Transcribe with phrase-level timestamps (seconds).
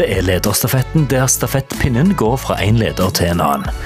[0.00, 3.82] Dette er Lederstafetten, der stafettpinnen går fra en leder til en annen.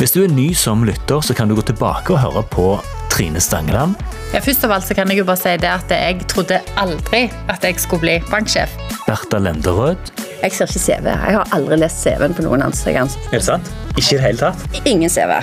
[0.00, 2.70] Hvis du er ny som lytter, så kan du gå tilbake og høre på
[3.12, 3.92] Trine Stangeland.
[4.32, 7.26] Ja, først av alt så kan jeg jo bare si det at jeg trodde aldri
[7.52, 8.80] at jeg skulle bli banksjef.
[9.04, 10.16] Bertha Lenderød.
[10.40, 11.12] Jeg ser ikke CV.
[11.12, 13.20] Jeg har aldri lest CV-en på noen ansatte.
[13.28, 13.72] Er det sant?
[13.98, 14.84] Ikke i det hele tatt?
[14.88, 15.36] Ingen CV.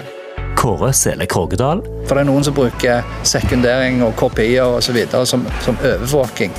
[0.56, 1.84] Kåre Sele Krogedal.
[2.08, 6.54] For det er noen som bruker sekundering og kopier og så videre som, som overvåking.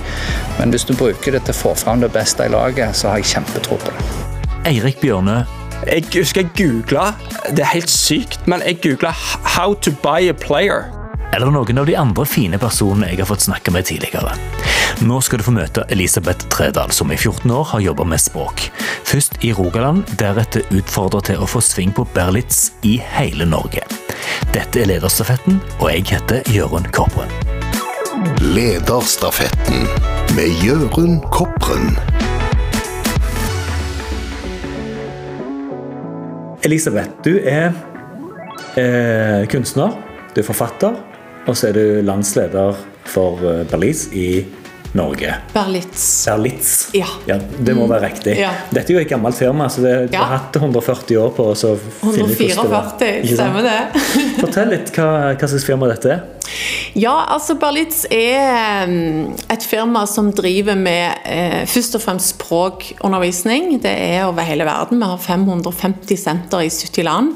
[0.59, 3.23] Men hvis du bruker det til å få fram det beste i laget, så har
[3.23, 4.09] jeg kjempetro på det.
[4.67, 5.43] Eirik Bjørnø.
[5.87, 7.11] Jeg husker jeg googla
[7.53, 11.06] Det er helt sykt, men jeg googla 'How to buy a player'.
[11.37, 14.33] Eller noen av de andre fine personene jeg har fått snakke med tidligere.
[15.05, 18.63] Nå skal du få møte Elisabeth Tredal, som i 14 år har jobba med språk.
[19.05, 23.85] Først i Rogaland, deretter utfordra til å få sving på Berlitz i hele Norge.
[24.55, 27.29] Dette er Lederstafetten, og jeg heter Jørund Kopren.
[28.41, 29.85] Lederstafetten
[30.39, 31.93] med Jørund Kopren.
[36.65, 37.77] Elisabeth, du er
[38.81, 39.93] eh, kunstner,
[40.33, 40.97] du er forfatter,
[41.47, 42.75] og så er du landsleder
[43.07, 43.39] for
[43.71, 44.45] Berlis i
[44.97, 45.35] Norge.
[45.53, 46.05] Berlitz.
[46.27, 46.73] Berlitz.
[46.97, 47.09] Ja.
[47.27, 48.37] Det må være riktig.
[48.41, 48.53] Ja.
[48.73, 50.25] Dette er jo et gammelt firma, så det, Ja.
[50.25, 53.79] har hatt 140 år på oss å finne ut hvordan det 144, stemmer det?
[54.41, 56.25] Fortell litt hva, hva slags firma dette er.
[56.97, 63.75] Ja, altså Berlitz er mm, et firma som driver med eh, først og fremst språkundervisning.
[63.83, 65.03] Det er over hele verden.
[65.03, 67.35] Vi har 550 senter i 70 land.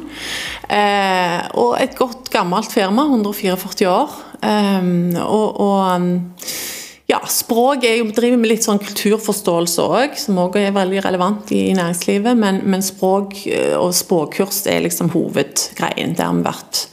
[0.70, 4.16] Eh, og et godt gammelt firma, 144 år.
[4.40, 4.92] Eh,
[5.26, 6.12] og, og um,
[7.10, 11.50] ja, språk er jo, driver med litt sånn kulturforståelse òg, som òg er veldig relevant
[11.56, 12.38] i, i næringslivet.
[12.38, 16.14] Men, men språk eh, og språkkurs er liksom hovedgreien.
[16.14, 16.84] Det har vi vært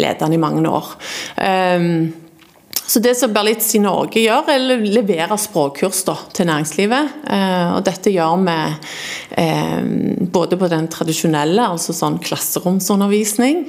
[0.00, 0.90] ledende i mange år.
[1.36, 2.10] Um,
[2.90, 7.12] så det som Berlitz i Norge gjør, er å levere språkkurs da, til næringslivet.
[7.30, 8.56] Eh, og dette gjør vi
[9.38, 9.84] eh,
[10.34, 13.62] både på den tradisjonelle, altså sånn klasseromsundervisning.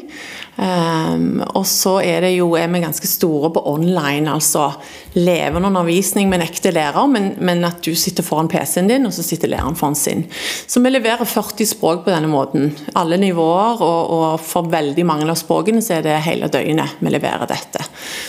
[0.55, 1.13] Eh,
[1.55, 4.67] og så er, det jo, er vi ganske store på online, altså
[5.15, 9.15] levende undervisning med en ekte lærer, men, men at du sitter foran PC-en din, og
[9.15, 10.25] så sitter læreren foran sin.
[10.67, 12.71] Så vi leverer 40 språk på denne måten.
[12.99, 17.13] Alle nivåer, og, og for veldig mange av språkene så er det hele døgnet vi
[17.13, 17.85] leverer dette.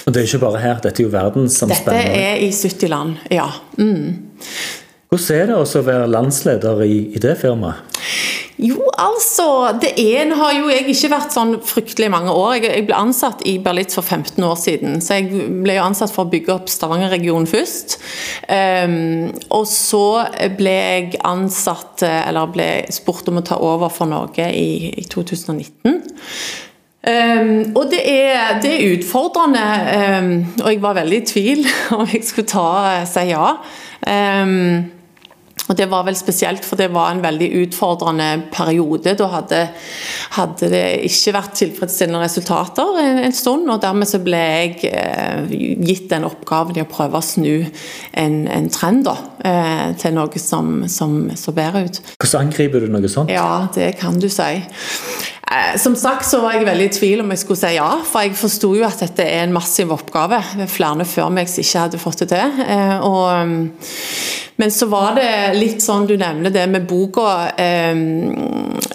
[0.07, 2.23] Og det er ikke bare her, dette er jo Dette verdensomspennende.
[2.23, 3.51] er i 70 land, ja.
[3.79, 4.15] Mm.
[5.13, 7.93] Hvordan er det å være landsleder i, i det firmaet?
[8.63, 9.47] Jo, altså
[9.83, 12.61] Det ene har jo jeg ikke vært sånn fryktelig mange år.
[12.63, 15.01] Jeg, ble ansatt i Berlitz for 15 år siden.
[15.03, 17.99] Så jeg ble jo ansatt for å bygge opp Stavanger-regionen først.
[18.47, 20.05] Um, og så
[20.59, 25.07] ble jeg ansatt, eh, eller ble spurt om å ta over for Norge i, i
[25.11, 25.99] 2019.
[27.03, 29.63] Um, og det er, det er utfordrende,
[30.23, 31.65] um, og jeg var veldig i tvil
[31.99, 32.69] om jeg skulle ta,
[33.11, 33.57] si ja.
[34.07, 35.02] Ehm,
[35.73, 39.15] og Det var vel spesielt for det var en veldig utfordrende periode.
[39.17, 39.61] Da hadde,
[40.37, 43.71] hadde det ikke vært tilfredsstillende resultater en, en stund.
[43.73, 48.37] og Dermed så ble jeg eh, gitt den oppgaven i å prøve å snu en,
[48.53, 49.17] en trend da,
[49.49, 52.03] eh, til noe som, som så bedre ut.
[52.19, 53.33] Hvordan angriper du noe sånt?
[53.33, 54.53] Ja, det kan du si.
[55.51, 58.25] Eh, Som sagt så var jeg veldig i tvil om jeg skulle si ja, for
[58.25, 60.39] jeg forsto jo at dette er en massiv oppgave.
[60.63, 62.63] Er flere før meg som ikke hadde fått det til.
[62.67, 63.73] Eh, Og, um,
[64.61, 67.53] men så var det litt sånn du nevner det med boka.
[67.59, 67.95] eh,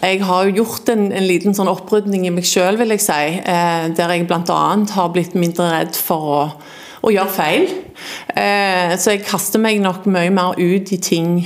[0.02, 3.42] Jeg har jo gjort en, en liten sånn opprydning i meg sjøl, vil jeg si.
[3.44, 4.86] Der jeg bl.a.
[4.94, 6.52] har blitt mindre redd for å
[7.08, 7.68] å gjøre feil.
[8.98, 11.46] Så jeg kaster meg nok mye mer ut i ting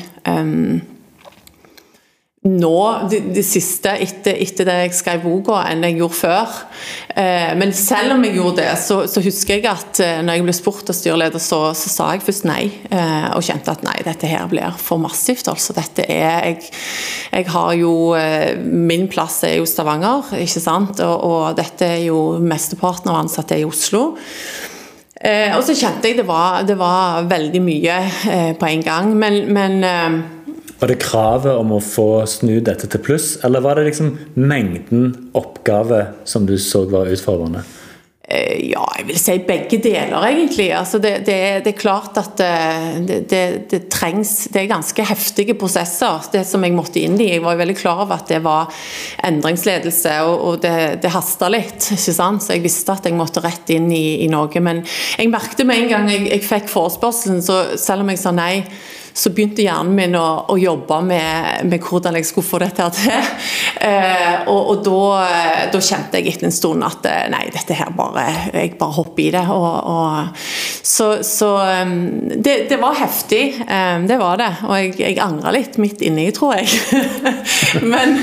[2.42, 6.56] nå, det, det siste, etter, etter det jeg skrev boka, enn jeg gjorde før.
[7.14, 10.48] Eh, men selv om jeg gjorde det, så, så husker jeg at eh, når jeg
[10.48, 12.64] ble spurt av styreleder, så, så sa jeg først nei.
[12.90, 15.52] Eh, og kjente at nei, dette her blir for massivt.
[15.54, 15.78] altså.
[15.78, 16.74] Dette er, jeg,
[17.30, 20.98] jeg har jo eh, Min plass er jo Stavanger, ikke sant.
[21.06, 24.16] Og, og dette er jo mesteparten av ansatte er i Oslo.
[25.22, 27.98] Eh, og så kjente jeg det var, det var veldig mye
[28.34, 29.14] eh, på en gang.
[29.14, 29.84] Men, men
[30.82, 35.12] Var det kravet om å få snu dette til pluss, eller var det liksom mengden
[35.38, 37.62] oppgave som du så var utfordrende?
[38.26, 40.70] Eh, Ja, jeg vil si begge deler, egentlig.
[40.74, 45.56] Altså det, det, det er klart at eh, det, det, trengs Det er ganske heftige
[45.60, 47.32] prosesser, det som jeg måtte inn i.
[47.36, 48.72] Jeg var veldig klar over at det var
[49.28, 51.92] endringsledelse, og, og det, det hasta litt.
[51.94, 52.46] ikke sant?
[52.46, 54.64] Så jeg visste at jeg måtte rett inn i, i Norge.
[54.64, 58.34] Men jeg merket med en gang jeg, jeg fikk forespørselen, så selv om jeg sa
[58.34, 58.56] nei,
[59.14, 63.18] så begynte hjernen min å, å jobbe med, med, hvordan jeg skulle få dette til.
[63.82, 64.98] Eh, og, og da,
[65.74, 69.24] da, kjente jeg etter en stund at eh, nei, dette her bare Jeg bare hopper
[69.24, 69.42] i det.
[69.50, 70.44] Og, og,
[70.86, 71.50] så, så
[71.90, 73.42] det, det, var heftig,
[74.06, 74.52] det var det.
[74.68, 76.70] Og jeg, jeg angra litt midt inni, tror jeg.
[77.96, 78.20] men,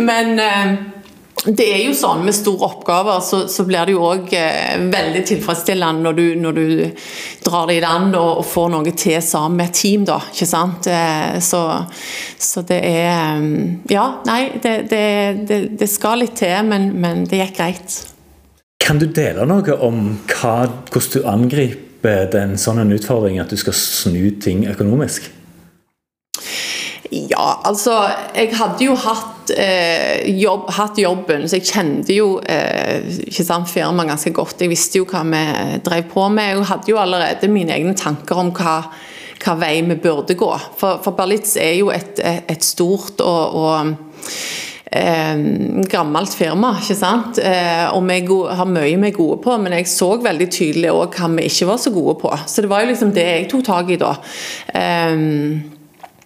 [0.00, 0.32] men
[1.42, 5.22] det er jo sånn Med store oppgaver så, så blir det jo òg eh, veldig
[5.26, 6.66] tilfredsstillende når du, når du
[7.42, 10.20] drar det i land og, og, får noe til sammen med team, da.
[10.30, 10.86] Ikke sant?
[10.86, 11.64] Eh, så,
[12.38, 15.04] så det er mm, Ja, nei, det, det,
[15.48, 17.98] det, det skal litt til, men, men, det gikk greit.
[18.82, 20.56] Kan du dele noe om hva,
[20.92, 25.26] hvordan du angriper den sånn utfordring at du skal snu ting økonomisk?
[27.12, 27.92] Ja, altså
[28.32, 33.04] Jeg hadde jo hatt, eh, jobb, hatt jobben, så jeg kjente jo eh,
[33.68, 34.62] firmaet ganske godt.
[34.64, 35.42] Jeg visste jo hva vi
[35.84, 36.56] drev på med.
[36.56, 38.78] Jeg hadde jo allerede mine egne tanker om hva,
[39.44, 40.50] hva vei vi burde gå.
[40.80, 43.92] For, for Berlitz er jo et, et stort og, og
[44.88, 45.44] eh,
[45.92, 47.42] gammelt firma, ikke sant.
[47.44, 48.22] Eh, og vi
[48.56, 51.68] har mye vi er gode på, men jeg så veldig tydelig òg hva vi ikke
[51.74, 52.32] var så gode på.
[52.46, 54.16] Så det var jo liksom det jeg tok tak i da.
[54.72, 55.71] Eh,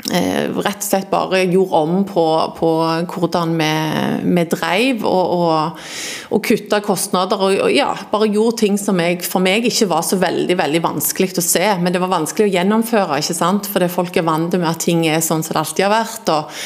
[0.07, 2.25] rett og slett bare gjorde om på,
[2.59, 2.69] på
[3.11, 3.71] hvordan vi,
[4.23, 5.87] vi drev, og, og,
[6.37, 7.41] og kutta kostnader.
[7.43, 10.83] Og, og, ja, bare gjorde ting som jeg, for meg ikke var så veldig veldig
[10.85, 11.65] vanskelig å se.
[11.81, 13.71] Men det var vanskelig å gjennomføre, ikke sant?
[13.73, 16.31] fordi folk er vant med at ting er sånn som det alltid har vært.
[16.37, 16.61] Og,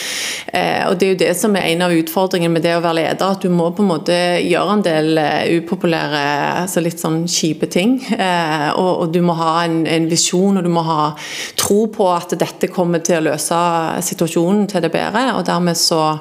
[0.53, 2.99] eh, og, Det er jo det som er en av utfordringene med det å være
[2.99, 6.25] leder, at du må på en måte gjøre en del uh, upopulære,
[6.67, 7.97] altså litt sånn kjipe ting.
[8.11, 11.13] Eh, og, du må ha en, en visjon, og du må ha
[11.59, 15.31] tro på at dette kommer til å løse situasjonen til det bedre.
[15.37, 16.19] Og dermed så,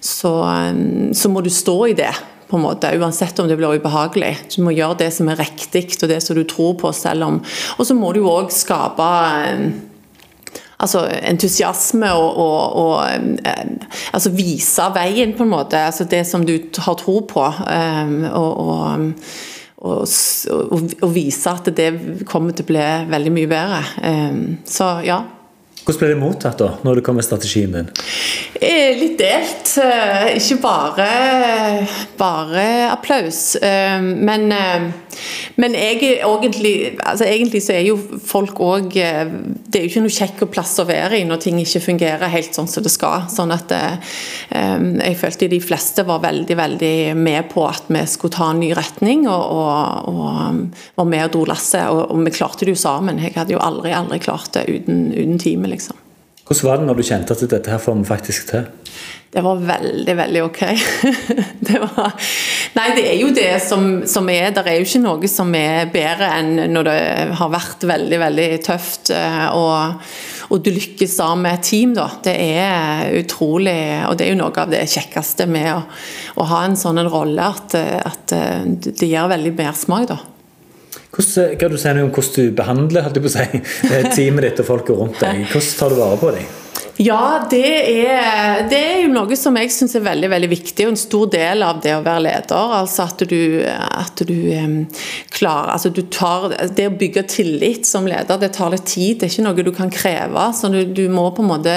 [0.00, 0.32] så,
[0.72, 2.12] um, så må du stå i det
[2.46, 4.36] på en måte, uansett om det blir ubehagelig.
[4.54, 7.40] Du må gjøre det som er riktig og det som du tror på selv om
[7.78, 9.08] Og så må du òg skape
[9.56, 9.66] um,
[10.78, 12.96] altså entusiasme og, og, og
[13.42, 13.66] um,
[14.12, 15.80] altså vise veien, på en måte.
[15.88, 17.46] altså Det som du har tro på.
[18.32, 18.60] og,
[21.02, 21.90] og, vise at det
[22.26, 23.82] kommer til å bli veldig mye bedre.
[24.66, 25.20] Så ja.
[25.86, 27.86] Hvordan ble det mottatt da, når du kom med strategien din?
[28.58, 29.68] Eh, litt delt.
[29.78, 31.06] Eh, ikke bare,
[32.18, 33.54] bare applaus.
[33.62, 37.94] Eh, men, men jeg, egentlig, altså egentlig så er jo
[38.26, 41.84] folk òg Det er jo ikke noe kjekk plass å være i når ting ikke
[41.84, 43.28] fungerer helt sånn som det skal.
[43.30, 43.70] Sånn at
[44.50, 48.72] jeg følte de fleste var veldig, veldig med på at vi skulle ta en ny
[48.74, 51.86] retning, og, og, og var med og dro lasset.
[51.92, 53.22] Og, og, vi klarte det jo sammen.
[53.22, 56.02] Jeg hadde jo aldri, aldri klart det uten, uten teamet, liksom.
[56.46, 58.66] Hvordan var det når du kjente at dette her får vi faktisk til?
[59.36, 60.60] Det var veldig, veldig ok.
[61.68, 62.12] det var
[62.76, 65.90] Nei, det er jo det som, som, er Det er jo ikke noe som er
[65.92, 67.00] bedre enn når det
[67.40, 69.10] har vært veldig, veldig tøft.
[69.16, 70.06] Eh, og,
[70.54, 72.06] og du lykkes sammen med et team, da.
[72.24, 73.76] Det er utrolig
[74.06, 75.82] Og det er jo noe av det kjekkeste med å,
[76.38, 80.20] å ha en sånn rolle, at, at eh, det gir veldig mersmak, da.
[81.14, 83.62] Hvordan, kan du si noe om hvordan du behandler si,
[84.16, 85.46] teamet ditt og folket rundt deg?
[85.52, 86.54] Hvordan tar du vare på dem?
[86.96, 90.94] Ja, det er, det er, jo noe som jeg syns er veldig veldig viktig, og
[90.94, 92.70] en stor del av det å være leder.
[92.78, 94.86] altså At du, at du
[95.36, 99.20] klarer altså du tar, Det å bygge tillit som leder, det tar litt tid.
[99.20, 100.46] Det er ikke noe du kan kreve.
[100.56, 101.74] så Du, du må på en måte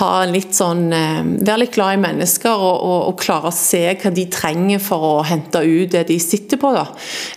[0.00, 4.10] ha litt sånn Være litt glad i mennesker og, og, og, klare å se hva
[4.10, 6.72] de trenger for å hente ut det de sitter på.
[6.74, 6.88] da.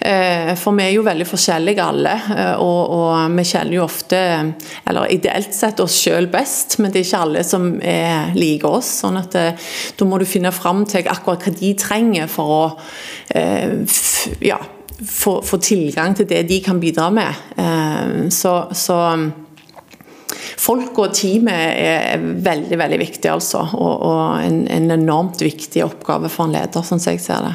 [0.01, 4.19] Uh, for vi er jo veldig forskjellige alle, uh, og, og vi kjenner jo ofte,
[4.89, 6.79] eller ideelt sett, oss sjøl best.
[6.81, 8.87] men det er ikke alle som er like oss.
[9.03, 9.65] sånn at eh,
[9.99, 12.61] Da må du finne fram til akkurat hva de trenger for å
[13.35, 13.81] eh,
[14.45, 14.61] ja,
[15.03, 17.41] få, få, tilgang til det de kan bidra med.
[17.59, 18.99] Eh, så, så
[20.65, 23.59] Folk og teamet er veldig veldig viktig, altså.
[23.75, 27.51] Og, og en, en, enormt viktig oppgave for en leder, sånn som jeg ser det.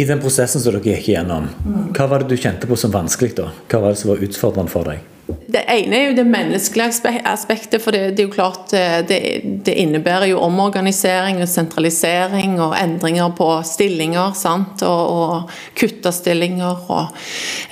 [0.00, 1.50] I den prosessen som dere gikk igjennom,
[1.96, 3.34] hva var det du kjente på som vanskelig?
[3.36, 3.50] da?
[3.68, 5.04] Hva var det som var utfordrende for deg?
[5.26, 9.18] Det ene er jo det menneskelige aspektet, for det, det er jo klart eh, det,
[9.66, 14.36] det, innebærer jo omorganisering og sentralisering og endringer på stillinger.
[14.38, 16.84] sant, Og, og kutte stillinger.
[16.94, 17.16] Og,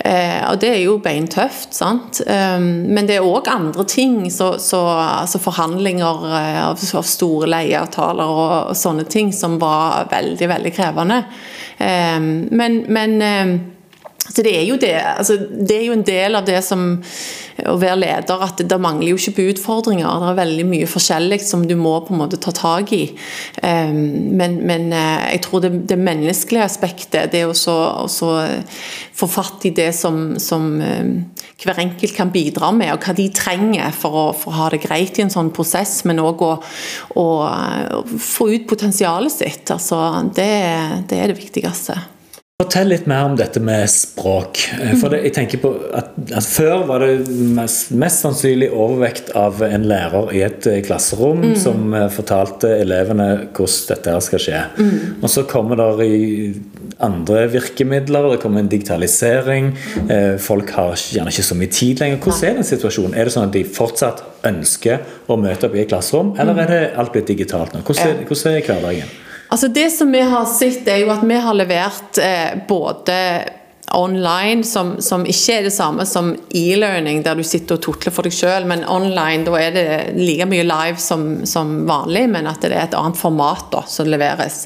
[0.03, 1.71] eh, og, det er jo beintøft.
[1.75, 7.07] sant, um, Men det er òg andre ting, så, så altså forhandlinger eh, av, av
[7.07, 11.23] store leieavtaler og, og, sånne ting, som var veldig, veldig krevende.
[11.79, 13.55] Um, men, men um,
[14.29, 16.95] så det er, jo det, altså, det er jo en del av det som
[17.63, 20.07] å være leder, at det, det mangler jo ikke på utfordringer.
[20.21, 23.03] Det er veldig mye forskjellig som du må på en måte ta tak i.
[23.61, 27.77] Um, men, men uh, jeg tror det, det, menneskelige aspektet, det å så,
[29.15, 31.13] få fatt i det som, som um,
[31.63, 34.83] hver enkelt kan bidra med, og hva de trenger for å, for å ha det
[34.83, 36.51] greit i en sånn prosess, men òg å,
[37.15, 39.71] å, å, få ut potensialet sitt.
[39.71, 40.01] Altså,
[40.35, 40.51] det,
[41.09, 41.97] det er det viktigste.
[42.55, 44.61] Fortell litt mer om dette med språk.
[44.77, 49.33] Eh, for det, jeg tenker på at, at Før var det mest, mest, sannsynlig overvekt
[49.35, 51.57] av en lærer i et eh, klasserom mm.
[51.59, 54.61] som uh, fortalte elevene hvordan dette skal skje.
[54.79, 54.95] Mm.
[55.19, 56.23] Og Så kommer det i
[57.03, 59.73] andre virkemidler, det kommer en digitalisering.
[60.39, 62.23] Folk har gjerne ikke så mye tid lenger.
[62.23, 63.19] Hvordan er den situasjonen?
[63.19, 66.63] Er det sånn at de fortsatt ønsker å møte opp i et klasserom, eller mm.
[66.63, 67.83] er det alt blitt digitalt nå?
[67.83, 69.15] Hvordan, er, hvordan er hverdagen?
[69.55, 73.13] Altså Det som vi har sett, er jo at vi har levert eh, både
[73.95, 78.27] online, som, som, ikke er det samme som e-learning, der du sitter og tutler for
[78.27, 79.85] deg selv, men online da er det
[80.17, 84.09] like mye live som, som, vanlig, men at det er et annet format da, som
[84.09, 84.63] leveres.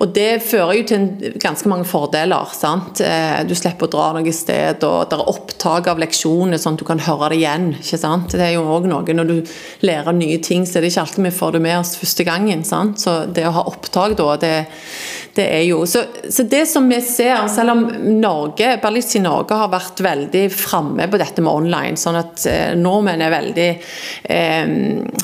[0.00, 2.52] Og Det fører jo til en, ganske mange fordeler.
[2.56, 3.02] sant?
[3.04, 6.84] Eh, du slipper å dra noe sted, og det er opptak av leksjoner, sånn at
[6.84, 7.70] du kan høre det igjen.
[7.78, 8.32] ikke sant?
[8.32, 9.52] Det er jo også noe, Når du
[9.86, 12.64] lærer nye ting, så er det ikke alltid vi får det med oss første gangen.
[12.64, 13.00] sant?
[13.00, 14.54] Så det å ha opptak da, det,
[15.34, 17.84] det er jo så, så det som vi ser, selv om
[18.20, 21.96] Norge Berlitz i Norge har vært veldig framme på dette med online.
[22.00, 23.68] sånn at eh, nordmenn er veldig
[24.36, 24.74] eh,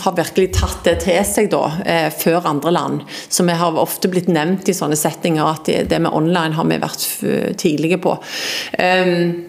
[0.04, 3.04] har virkelig tatt det til seg da, eh, før andre land.
[3.28, 6.68] Så vi har ofte blitt nevnt i sånne settinger at det, det med online har
[6.68, 7.06] vi vært
[7.60, 8.16] tidlige på.
[8.78, 9.47] Um,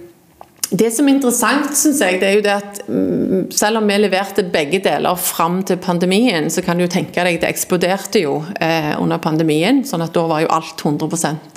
[0.70, 3.96] det som er interessant, synes jeg, det er jo det at mm, selv om vi
[3.98, 8.36] leverte begge deler fram til pandemien, så kan du jo tenke deg det eksploderte jo
[8.62, 9.82] eh, under pandemien.
[9.88, 11.10] sånn at da var jo alt 100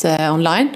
[0.09, 0.73] eh, online.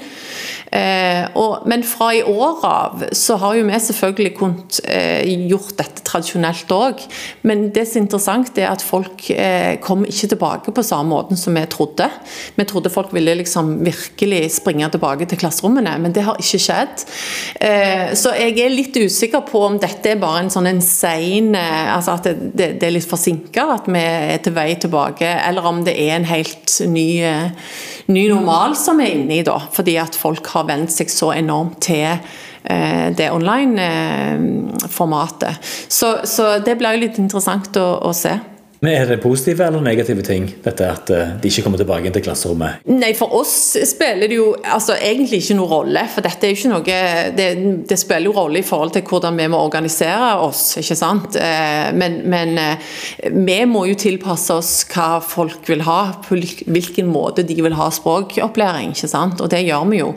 [0.73, 5.77] Eh, og, men fra i år av så har jo vi selvfølgelig kunnet eh, gjort
[5.79, 7.05] dette tradisjonelt òg.
[7.47, 11.41] Men det som er interessant, er at folk eh, kommer ikke tilbake på samme måten
[11.41, 12.09] som vi trodde.
[12.57, 17.05] Vi trodde folk ville liksom virkelig springe tilbake til klasserommene, men det har ikke skjedd.
[18.17, 22.17] Så jeg er litt usikker på om dette er bare en sånn en sein Altså
[22.17, 25.83] at det, det, det er litt forsinka, at vi er til vei tilbake, eller om
[25.87, 27.09] det er en helt ny
[28.07, 29.59] ny normal som vi er inne i, da.
[29.73, 35.51] Fordi at folk har vent seg så enormt til eh, det online-formatet.
[35.51, 35.57] Eh,
[35.89, 38.35] så, så, det blir jo litt interessant å, å se.
[38.87, 42.23] Men Er det positive eller negative ting, dette at eh, de ikke kommer tilbake til
[42.23, 42.85] klasserommet?
[42.87, 46.05] Nei, For oss spiller det jo altså, egentlig ikke noen rolle.
[46.13, 47.01] For dette er jo ikke noe
[47.37, 47.49] Det,
[47.91, 51.35] det spiller jo rolle i forhold til hvordan vi må organisere oss, ikke sant.
[51.41, 52.93] Eh, men, men, eh,
[53.35, 57.89] vi må jo tilpasse oss hva folk vil ha, på hvilken måte de vil ha
[57.91, 58.95] språkopplæring.
[58.95, 59.43] ikke sant?
[59.43, 60.13] Og det gjør vi jo.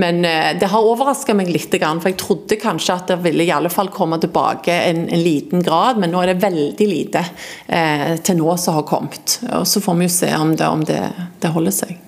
[0.00, 3.72] Men det har overraska meg litt, for jeg trodde kanskje at det ville i alle
[3.72, 7.24] fall komme tilbake en, en liten grad, men nå er det veldig lite.
[8.22, 9.38] Til nå som har kommet.
[9.52, 11.00] Og Så får vi jo se om det, om det,
[11.40, 11.98] det holder seg.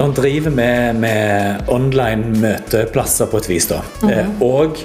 [0.00, 3.66] Man driver med, med online møteplasser på et vis.
[3.68, 3.82] da.
[4.02, 4.42] Mm -hmm.
[4.42, 4.78] Og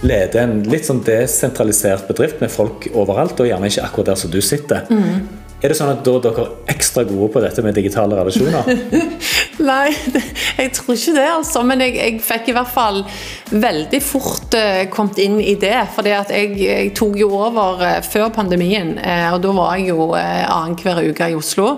[0.00, 4.30] leder en litt sånn desentralisert bedrift med folk overalt, og gjerne ikke akkurat der som
[4.30, 4.80] du sitter.
[4.90, 5.28] Mm.
[5.62, 8.66] Er det sånn at da dere er ekstra gode på dette med digitale relasjoner?
[9.70, 9.92] Nei,
[10.58, 11.62] jeg tror ikke det, altså.
[11.66, 12.98] Men jeg, jeg fikk i hvert fall
[13.52, 15.76] veldig fort uh, kommet inn i det.
[15.94, 20.10] For jeg, jeg, tok jo over uh, før pandemien, uh, og da var jeg jo
[20.16, 21.68] uh, annenhver uke i Oslo.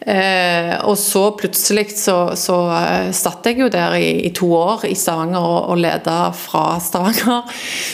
[0.00, 4.86] Eh, og så plutselig så, så uh, satt jeg jo der i, i to år
[4.88, 7.42] i Stavanger og, og leda fra Stavanger.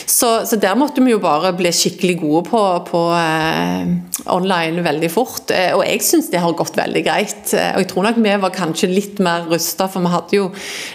[0.07, 3.91] Så, så, der måtte vi jo bare bli skikkelig gode på, på uh,
[4.33, 5.51] online veldig fort.
[5.75, 7.51] Og jeg syns det har gått veldig greit.
[7.51, 10.47] og jeg tror nok vi var kanskje litt mer rusta, for vi hadde jo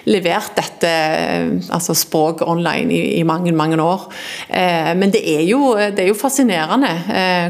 [0.08, 0.92] levert dette
[1.72, 4.08] altså språk online i, i mange, mange år.
[4.98, 6.92] men det er jo, det er jo fascinerende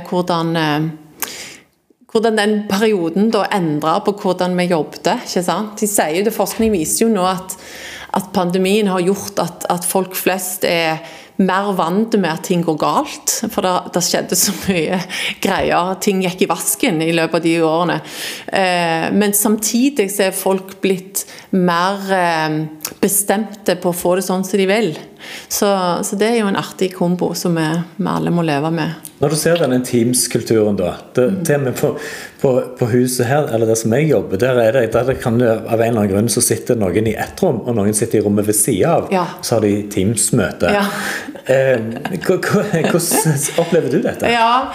[0.09, 0.55] hvordan
[2.13, 5.15] hvordan den perioden da endra på hvordan vi jobbet.
[5.25, 5.81] ikke sant?
[5.81, 7.57] De sier det, Forskning viser jo nå at,
[8.13, 11.01] at pandemien har gjort at, at, folk flest er
[11.43, 13.33] mer vant med at ting går galt.
[13.49, 14.99] For det, det, skjedde så mye
[15.43, 15.95] greier.
[16.05, 17.97] Ting gikk i vasken i løpet av de årene.
[18.47, 21.25] Eh, men samtidig så er folk blitt
[21.57, 22.59] mer eh,
[23.01, 24.93] bestemte på å få det sånn som de vil.
[25.49, 25.71] Så,
[26.05, 27.67] så, det er jo en artig kombo som vi,
[27.97, 29.12] vi, alle må leve med.
[29.23, 30.97] Når du ser denne Teams-kulturen, da.
[31.15, 31.69] Det, mm.
[31.79, 31.93] På,
[32.41, 35.47] på, på, huset her, eller der som jeg jobber, der, er det, der kan det,
[35.63, 38.25] av en eller annen grunn så sitter noen i ett rom, og noen sitter i
[38.25, 39.07] rommet ved sida av.
[39.15, 39.29] Ja.
[39.39, 40.73] Så har de Teams-møte.
[40.75, 40.83] Ja.
[41.47, 41.79] Eh,
[42.27, 42.99] Hvordan
[43.63, 44.31] opplever du dette?
[44.31, 44.73] Ja,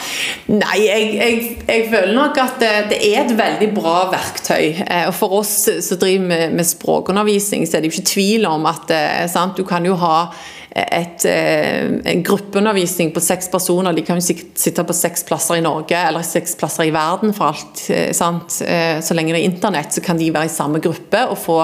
[0.48, 4.78] Nei, jeg, jeg, jeg føler nok at det, det er et veldig bra verktøy.
[4.88, 8.48] Eh, Og for oss som driver med, med språkundervisning, så er det jo ikke tvil
[8.48, 10.30] om at eh, sant, du kan jo ha
[10.78, 13.96] et, eh, en gruppeundervisning på seks personer.
[13.96, 17.50] De kan jo sitte på seks plasser i Norge eller seks plasser i verden for
[17.54, 17.90] alt.
[17.90, 18.62] eh, sant?
[18.62, 21.58] Eh, Så lenge det er internett, så kan de være i samme gruppe og få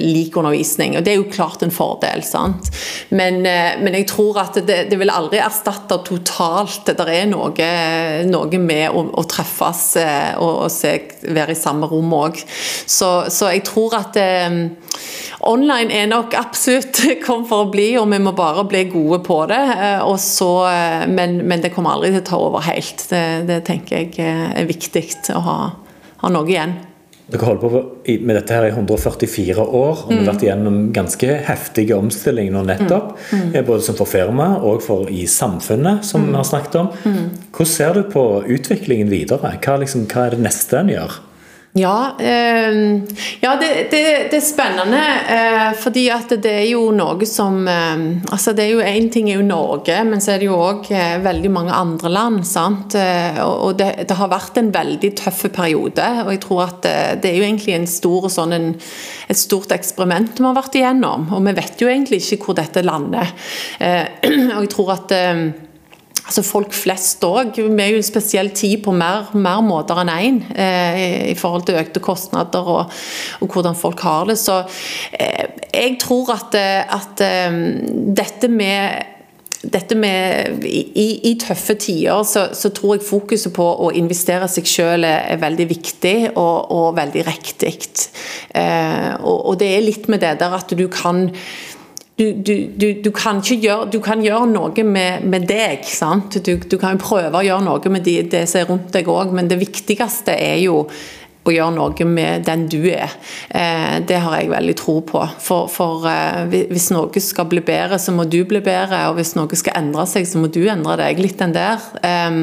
[0.00, 0.96] lik undervisning.
[0.96, 2.22] Og Det er jo klart en fordel.
[2.22, 2.70] sant?
[3.10, 6.84] Men, men jeg tror at det, det vil aldri erstatte totalt.
[6.86, 9.96] Det er noe, noe med å, å treffes
[10.38, 12.40] og, og se, være i samme rom òg.
[12.86, 14.68] Så, så jeg tror at eh,
[15.50, 19.40] online er nok absolutt kom for å bli, og vi må bare bli gode på
[19.50, 19.60] det.
[19.76, 23.06] eh, Og så, eh, men, men det kommer aldri til å ta over helt.
[23.10, 25.58] Det, det tenker jeg eh, er viktig å ha,
[26.24, 26.76] ha noe igjen.
[27.24, 27.78] Dere holder på
[28.20, 32.66] med dette her i 144 år, og vi har vært igjennom ganske heftige omstillinger nå
[32.68, 33.14] nettopp.
[33.32, 36.90] eh, Både som for firmaet og for i samfunnet, som vi har snakket om.
[37.48, 39.54] Hvordan ser du på utviklingen videre?
[39.56, 41.16] Hva, liksom, hva er det neste en gjør?
[41.76, 43.02] Ja, eh,
[43.40, 45.00] ja det, det, det er spennende.
[45.34, 49.26] Eh, fordi at det er jo noe som eh, altså det er jo Én ting
[49.26, 52.44] er jo Norge, men så er det jo òg eh, veldig mange andre land.
[52.46, 52.94] sant?
[52.94, 56.06] Eh, og det, det har vært en veldig tøff periode.
[56.22, 58.70] Og jeg tror at det, det er jo egentlig en stor, sånn en,
[59.26, 61.26] et stort eksperiment vi har vært igjennom.
[61.34, 63.34] Og vi vet jo egentlig ikke hvor dette lander.
[63.82, 64.22] Eh,
[64.54, 65.48] og jeg tror at eh,
[66.24, 67.58] Altså Folk flest òg.
[67.58, 71.66] Vi er jo en spesiell tid på mer, mer måter enn én eh, i forhold
[71.68, 72.94] til økte kostnader og,
[73.44, 74.38] og hvordan folk har det.
[74.40, 74.62] Så
[75.18, 77.58] eh, jeg tror at, eh, at eh,
[78.16, 79.10] dette med
[79.64, 84.68] dette med i, i tøffe tider så, så tror jeg fokuset på å investere seg
[84.68, 87.74] selv er veldig viktig og, og veldig riktig.
[88.52, 91.30] Eh, og, og det er litt med det der at du kan
[92.18, 92.32] du,
[92.78, 95.82] du, du, kan gjøre, du kan gjøre noe med, med deg.
[96.46, 99.34] du kan jo prøve å gjøre noe med de, det som er rundt deg òg,
[99.34, 100.84] men det viktigste er jo
[101.44, 103.12] å gjøre noe med den du er.
[103.52, 105.20] Eh, det har jeg veldig tro på.
[105.44, 109.02] For, for eh, hvis noe skal bli bedre, så må du bli bedre.
[109.10, 111.20] Og hvis noe skal endre seg, så må du endre deg.
[111.20, 111.84] Litt den der.
[112.00, 112.40] Eh,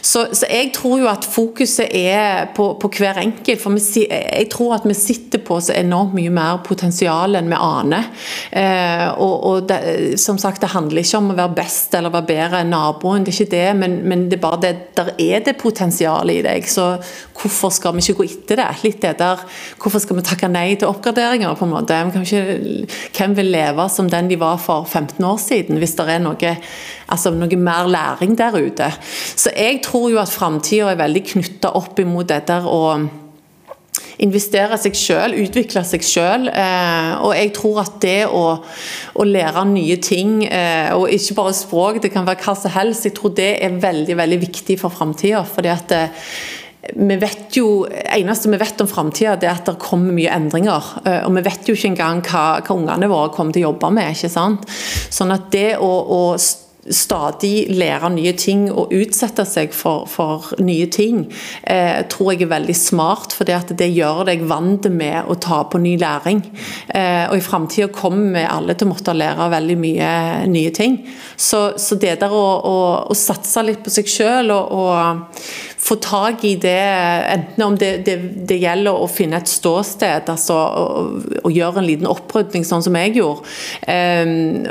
[0.00, 3.62] så, så, jeg tror jo at fokuset er på, på hver enkelt.
[3.62, 8.10] For jeg tror at vi sitter på så enormt mye mer potensial enn vi aner.
[8.50, 12.30] Eh, og, og det, som sagt, det handler ikke om å være best eller være
[12.32, 13.66] bedre enn naboen, det er ikke det.
[13.84, 16.66] Men, men det er bare det, der er det potensial i deg.
[16.66, 16.96] Så
[17.36, 18.68] hvorfor skal vi ikke gå etter det.
[18.84, 19.42] Litt det der,
[19.80, 21.54] Hvorfor skal vi takke nei til oppgraderinger?
[21.56, 21.98] på en måte?
[22.22, 26.24] Ikke, hvem vil leve som den de var for 15 år siden, hvis det er
[26.24, 26.56] noe,
[27.08, 28.90] altså noe mer læring der ute?
[29.36, 32.82] Så jeg tror jo at framtida er veldig knytta opp imot det der å
[34.22, 36.48] investere seg selv, utvikle seg selv.
[36.48, 41.56] Eh, og jeg tror at det å, å lære nye ting, eh, og ikke bare
[41.56, 44.94] språk, det kan være hva som helst, jeg tror det er veldig veldig viktig for
[44.94, 45.44] framtida.
[46.86, 50.92] Eh, vi vet jo, eneste vi vet om framtida, er at det kommer mye endringer.
[51.26, 54.14] Og vi vet jo ikke engang hva, hva ungene våre kommer til å jobbe med.
[54.14, 54.64] ikke sant?
[55.12, 56.22] Sånn at det å, å
[56.92, 61.24] stadig lære nye ting og utsette seg for, for nye ting,
[61.62, 63.34] eh, tror jeg er veldig smart.
[63.36, 66.42] For det gjør deg vant med å ta på ny læring.
[66.88, 70.10] Eh, og i framtida kommer vi alle til å måtte lære veldig mye
[70.50, 71.00] nye ting.
[71.36, 72.76] Så, så det der å, å,
[73.10, 76.80] å, satse litt på seg sjøl og, og få tak i det,
[77.30, 78.16] enten om det, det,
[78.48, 83.14] det, gjelder å finne et ståsted, altså å, gjøre en liten opprydning, sånn som jeg
[83.20, 83.46] gjorde,
[83.86, 84.66] um,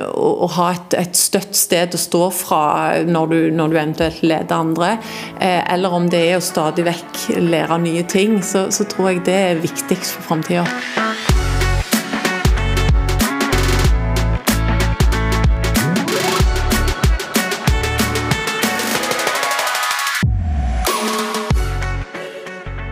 [0.57, 2.63] ha et, et, støtt sted å stå fra
[3.07, 4.95] når du, når du eventuelt leder andre,
[5.39, 9.25] uh, eller om det er å stadig vekk lære nye ting, så, så tror jeg
[9.29, 11.14] det er viktigst for framtida.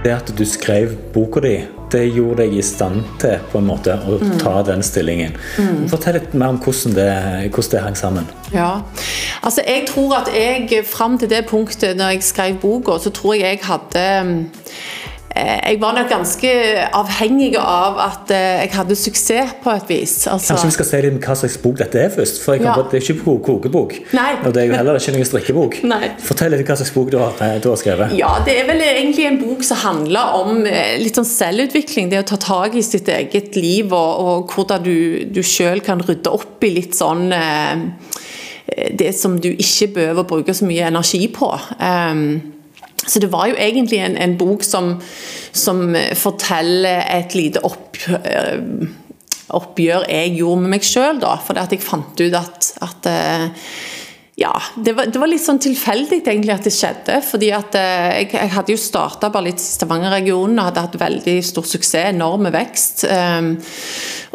[0.04, 1.54] Det at du skrev boka di,
[1.94, 4.34] det gjorde deg i stand til på en måte å mm.
[4.42, 5.38] ta den stillingen.
[5.56, 5.86] Mm.
[5.92, 7.10] Fortell litt mer om hvordan det,
[7.54, 8.28] hvordan det hang sammen.
[8.54, 8.82] Ja,
[9.42, 13.38] altså Jeg tror at jeg fram til det punktet når jeg skrev boka, så tror
[13.38, 14.06] jeg jeg hadde
[15.34, 16.50] jeg var nok ganske
[16.94, 20.14] avhengig av at jeg hadde suksess på et vis.
[20.30, 22.42] Altså, Kanskje vi skal se litt hva slags bok dette er først?
[22.44, 22.76] For ja.
[22.78, 23.96] Det er ikke kokebok.
[24.14, 24.30] Nei.
[24.46, 25.80] Og det er jo heller ikke noen strikkebok.
[25.90, 26.12] Nei.
[26.22, 28.14] Fortell litt hva slags bok du har, du har, skrevet.
[28.20, 30.62] Ja, Det er vel egentlig en bok som handler om
[31.02, 32.14] litt sånn selvutvikling.
[32.14, 34.96] Det å ta tak i sitt eget liv, og, og hvordan du,
[35.34, 37.32] du sjøl kan rydde opp i litt sånn
[38.94, 41.50] Det som du ikke behøver å bruke så mye energi på.
[41.82, 42.53] Um,
[43.06, 44.94] så det var jo egentlig en, en bok som,
[45.52, 47.98] som, forteller et lite opp,
[49.54, 51.20] oppgjør jeg gjorde med meg sjøl.
[51.44, 53.50] For jeg fant ut at At eh,
[54.36, 57.20] ja, det var, det var, litt sånn tilfeldig egentlig at det skjedde.
[57.22, 61.38] fordi at eh, jeg, jeg, hadde jo starta bare litt Stavanger-regionen og hadde hatt veldig
[61.46, 63.06] stor suksess, enorme vekst.
[63.14, 63.54] Um,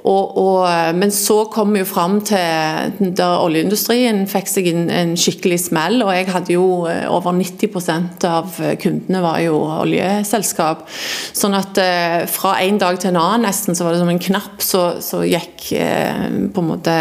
[0.06, 5.14] og, og, men så kom vi jo fram til der oljeindustrien fikk seg en, en,
[5.18, 5.98] skikkelig smell.
[6.06, 10.86] Og jeg hadde jo eh, over 90% av kundene var jo oljeselskap.
[11.34, 14.22] Sånn at eh, fra en dag til en annen nesten så var det som en
[14.28, 16.98] knapp, så, så gikk eh, på en måte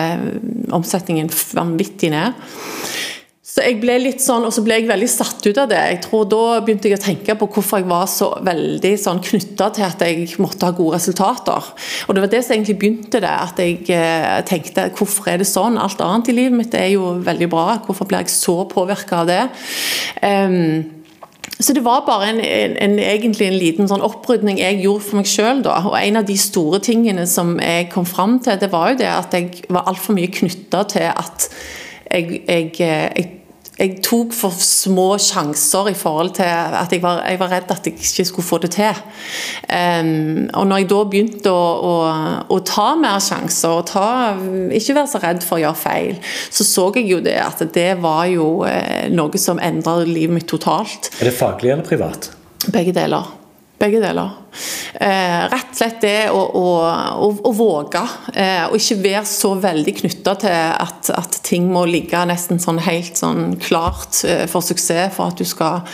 [0.73, 2.47] omsetningen vanvittig ned.
[3.57, 5.79] Så jeg ble litt sånn, og så ble jeg veldig satt ut av det.
[5.89, 9.71] Jeg tror Da begynte jeg å tenke på hvorfor jeg var så veldig sånn knytta
[9.73, 11.71] til at jeg måtte ha gode resultater.
[12.05, 13.31] Og Det var det som egentlig begynte det.
[13.47, 15.79] At jeg eh, tenkte hvorfor er det sånn?
[15.81, 17.65] Alt annet i livet mitt er jo veldig bra.
[17.87, 19.39] Hvorfor blir jeg så påvirka av det?
[20.21, 20.93] Um,
[21.57, 25.17] så det var bare en, en, en, egentlig en liten sånn opprydning jeg gjorde for
[25.17, 25.65] meg sjøl.
[25.65, 29.09] Og en av de store tingene som jeg kom fram til, det var jo det
[29.09, 31.49] at jeg var altfor mye knytta til at
[32.07, 33.36] jeg, jeg, jeg
[33.77, 37.85] jeg tok for små sjanser i forhold til at jeg var, jeg var redd at
[37.85, 39.01] jeg ikke skulle få det til.
[39.69, 41.93] Um, og når jeg da begynte å, å,
[42.53, 44.07] å ta mer sjanser, og ta,
[44.73, 46.17] ikke være så redd for å gjøre feil,
[46.49, 50.49] så så jeg jo det at det var jo eh, noe som endret livet mitt
[50.49, 51.11] totalt.
[51.19, 52.31] Er det faglig eller privat?
[52.73, 53.29] Begge deler.
[53.77, 54.33] Begge deler.
[54.93, 56.69] Eh, rett og slett det å, å,
[57.27, 58.01] å, å våge,
[58.33, 62.81] eh, og ikke være så veldig knytta til at, at, ting må ligge nesten sånn
[62.83, 65.85] helt sånn klart eh, for suksess for at du skal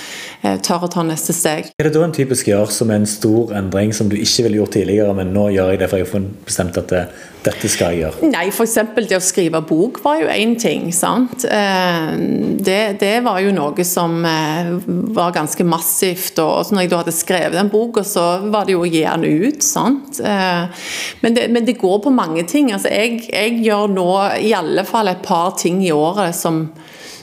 [0.65, 1.69] tørre å ta neste steg.
[1.80, 4.60] Er det da en typisk gjør som er en stor endring som du ikke ville
[4.60, 7.04] gjort tidligere, men nå gjør jeg det for jeg har bestemt at det,
[7.45, 8.32] dette skal jeg gjøre?
[8.34, 8.76] Nei, f.eks.
[8.97, 10.89] det å skrive bok var jo én ting.
[10.91, 11.45] sant?
[11.47, 14.19] Det, det, var jo noe som
[15.15, 16.43] var ganske massivt.
[16.43, 19.25] og Når jeg da hadde skrevet den boka, så var det jo å gi den
[19.25, 19.63] ut.
[19.65, 20.19] sant?
[20.23, 20.87] Eh,
[21.21, 22.71] men det, men det går på mange ting.
[22.71, 26.65] altså jeg, jeg, gjør nå i alle fall et par ting i året som,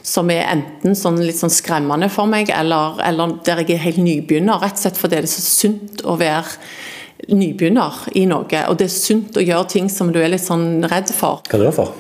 [0.03, 4.05] som er enten sånn litt sånn skremmende for meg, eller, eller der jeg er helt
[4.05, 4.63] nybegynner.
[4.63, 6.59] Rett og slett fordi det er så sunt å være
[7.31, 10.83] nybegynner i noe, og det er sunt å gjøre ting som du er litt sånn
[10.91, 11.45] redd for.
[11.51, 11.93] Hva er det for?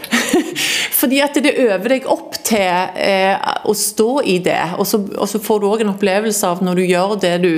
[1.00, 3.34] Fordi at det øver deg opp til eh,
[3.64, 6.80] å stå i det, og så, og så får du òg en opplevelse av når
[6.80, 7.52] du gjør det du,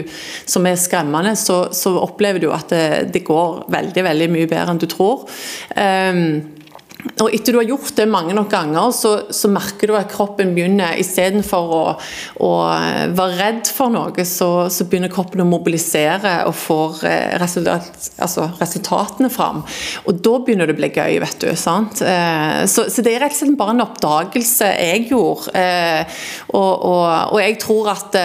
[0.46, 4.74] som er skremmende, så, så opplever du at det, det, går veldig veldig mye bedre
[4.74, 5.26] enn du tror.
[5.74, 6.62] Um,
[7.02, 10.52] og etter du har gjort det mange nok ganger, så, så merker du at kroppen
[10.54, 11.80] begynner Istedenfor å,
[12.46, 12.50] å
[13.16, 17.90] være redd for noe, så, så, begynner kroppen å mobilisere og får eh, resultat,
[18.22, 19.64] altså resultatene fram.
[20.06, 21.50] Og da begynner det å bli gøy, vet du.
[21.58, 22.04] sant?
[22.06, 25.56] Eh, så, så, det er rett og slett bare en oppdagelse jeg gjorde.
[25.58, 26.22] Eh,
[26.54, 28.22] og, og, og jeg tror at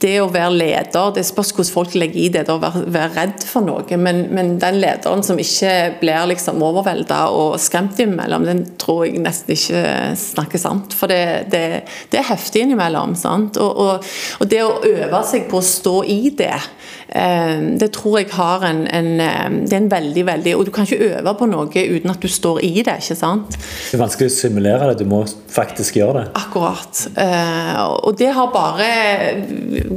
[0.00, 3.44] det å være leder Det spørs hvordan folk legger i det å være, være redd
[3.46, 3.98] for noe.
[4.00, 9.22] Men, men, den lederen som ikke blir liksom overvelda og skremt innimellom, den tror jeg
[9.22, 9.82] nesten ikke
[10.20, 10.96] snakker sant.
[10.96, 11.64] For det, det,
[12.12, 13.16] det er heftig innimellom.
[13.18, 13.60] sant?
[13.60, 14.10] Og, og,
[14.40, 16.54] og, det å øve seg på å stå i det,
[17.10, 20.86] det tror jeg har en, en, eh, Det er en veldig, veldig Og du kan
[20.86, 23.56] ikke øve på noe uten at du står i det, ikke sant?
[23.56, 26.24] Det er vanskelig å simulere det, du må faktisk gjøre det.
[26.38, 27.02] Akkurat.
[27.18, 28.90] Eh, og det har bare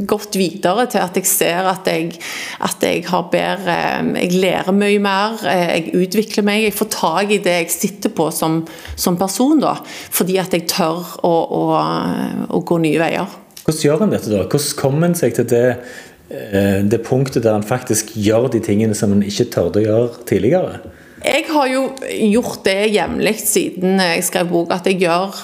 [0.09, 2.17] gått videre til at jeg ser at jeg,
[2.65, 3.77] at jeg har bedre
[4.23, 6.63] Jeg lærer mye mer, jeg utvikler meg.
[6.67, 8.61] Jeg får tak i det jeg sitter på som,
[8.95, 11.63] som person, da, fordi at jeg tør å, å,
[12.49, 13.39] å gå nye veier.
[13.63, 14.41] Hvordan gjør en dette, da?
[14.43, 18.95] Hvordan kommer en seg til det, eh, det punktet der en faktisk gjør de tingene
[18.97, 20.79] som en ikke tørde å gjøre tidligere?
[21.23, 21.83] Jeg har jo
[22.33, 25.35] gjort det jevnlig siden jeg skrev bok, at jeg gjør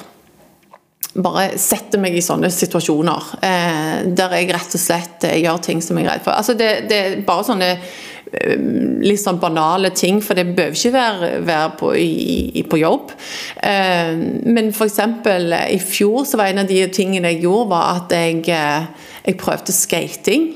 [1.17, 5.81] bare setter meg i sånne situasjoner eh, der jeg rett og slett eh, gjør ting
[5.81, 6.35] som jeg er redd for.
[6.35, 8.55] Altså det, det, er bare sånne eh,
[9.01, 13.15] litt sånn banale ting, for det behøver ikke være, være på, i, på, jobb.
[13.57, 14.13] Eh,
[14.45, 15.01] men f.eks.
[15.73, 19.37] i fjor så var en av de tingene jeg gjorde, var at jeg, eh, jeg
[19.37, 20.47] prøvde skating.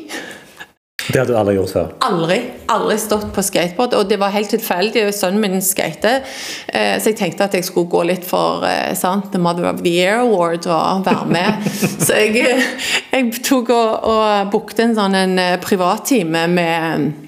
[1.04, 1.88] Det hadde du aldri gjort før?
[2.08, 2.38] Aldri.
[2.72, 3.96] Aldri stått på skateboard.
[4.00, 5.04] Og det var helt tilfeldig.
[5.16, 6.24] Sønnen min skater,
[6.68, 9.84] eh, så jeg tenkte at jeg skulle gå litt for eh, sant, The Mother of
[9.84, 11.68] the Year Award og være med.
[12.06, 12.72] så jeg, eh,
[13.12, 17.23] jeg tok og, og bookte en sånn privattime med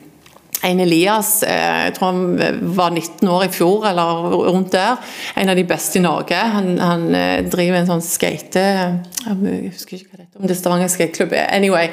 [0.66, 5.02] en Elias, jeg tror han var 19 år i fjor, eller rundt der.
[5.38, 6.40] En av de beste i Norge.
[6.56, 7.10] Han, han
[7.52, 8.66] driver en sånn skate...
[9.26, 11.32] Jeg husker ikke hva det heter, om det er Stavanger skateklubb.
[11.50, 11.88] Anyway,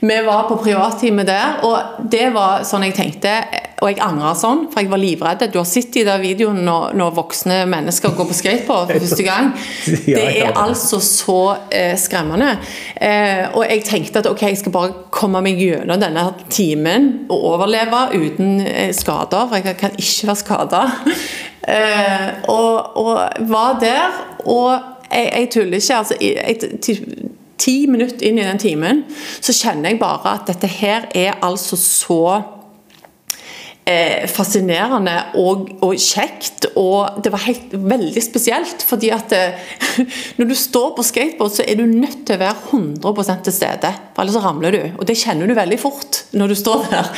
[0.00, 3.34] vi var på privattime der, og det var sånn jeg tenkte.
[3.78, 5.44] Og jeg angra sånn, for jeg var livredd.
[5.52, 9.26] Du har sett i den videoen når, når, voksne mennesker går på skateboard for første
[9.26, 9.52] gang.
[10.18, 11.38] Det er altså så
[11.74, 12.56] eh, skremmende.
[12.96, 17.44] Eh, og jeg tenkte at ok, jeg skal bare komme meg gjennom denne timen og
[17.52, 20.82] overleve uten eh, skader, for jeg kan ikke være skada.
[21.68, 24.14] Eh, og, og var der,
[24.46, 24.70] og
[25.12, 25.94] jeg, jeg tuller ikke.
[25.96, 27.28] altså jeg, ti-
[27.58, 29.02] Ti minutter inn i den timen
[29.42, 32.40] så kjenner jeg bare at dette her er altså så
[34.28, 36.66] fascinerende og, og kjekt.
[36.76, 39.42] Og det var helt, veldig spesielt, fordi at det,
[40.38, 43.92] når du står på skateboard, så er du nødt til å være 100 til stede.
[44.14, 44.82] For ellers så ramler du.
[44.98, 47.14] Og det kjenner du veldig fort når du står der.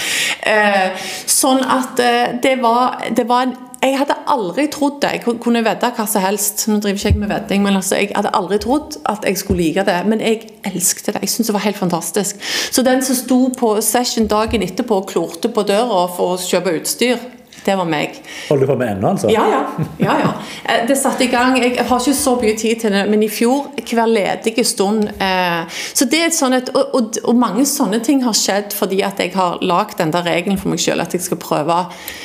[0.50, 5.10] Eh, sånn at eh, det var, det var en jeg hadde aldri trodd det.
[5.16, 6.66] Jeg kunne vedde hva som helst.
[6.68, 9.64] Nå driver ikke jeg med vedding, men altså, jeg hadde aldri trodd at jeg skulle
[9.64, 9.96] like det.
[10.10, 11.22] Men jeg elsket det.
[11.24, 12.44] Jeg syntes det var helt fantastisk.
[12.72, 16.76] Så den som sto på session dagen etterpå og klorte på døra for å kjøpe
[16.82, 17.24] utstyr,
[17.64, 18.16] det var meg.
[18.48, 19.30] Holder du på med ennå, altså?
[19.32, 19.60] Ja, ja.
[19.98, 20.30] ja, ja.
[20.64, 21.58] Eh, Det satte i gang.
[21.60, 25.08] Jeg har ikke så mye tid til det, men i fjor hver ledige stund.
[25.20, 25.62] Eh,
[25.94, 29.20] så det er et sånt, og, og, og mange sånne ting har skjedd fordi at
[29.20, 31.80] jeg har lagd den der regelen for meg selv at jeg skal prøve.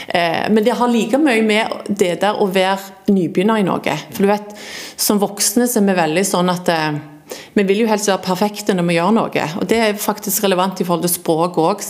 [0.08, 3.98] Eh, Men det har like mye med det der å være nybegynner i noe.
[4.14, 4.56] For du vet,
[4.98, 6.72] som voksne så er vi veldig sånn at
[7.56, 10.82] vi vil jo helst være perfekte når vi gjør noe, og det er faktisk relevant
[10.82, 11.86] i forhold til språk òg.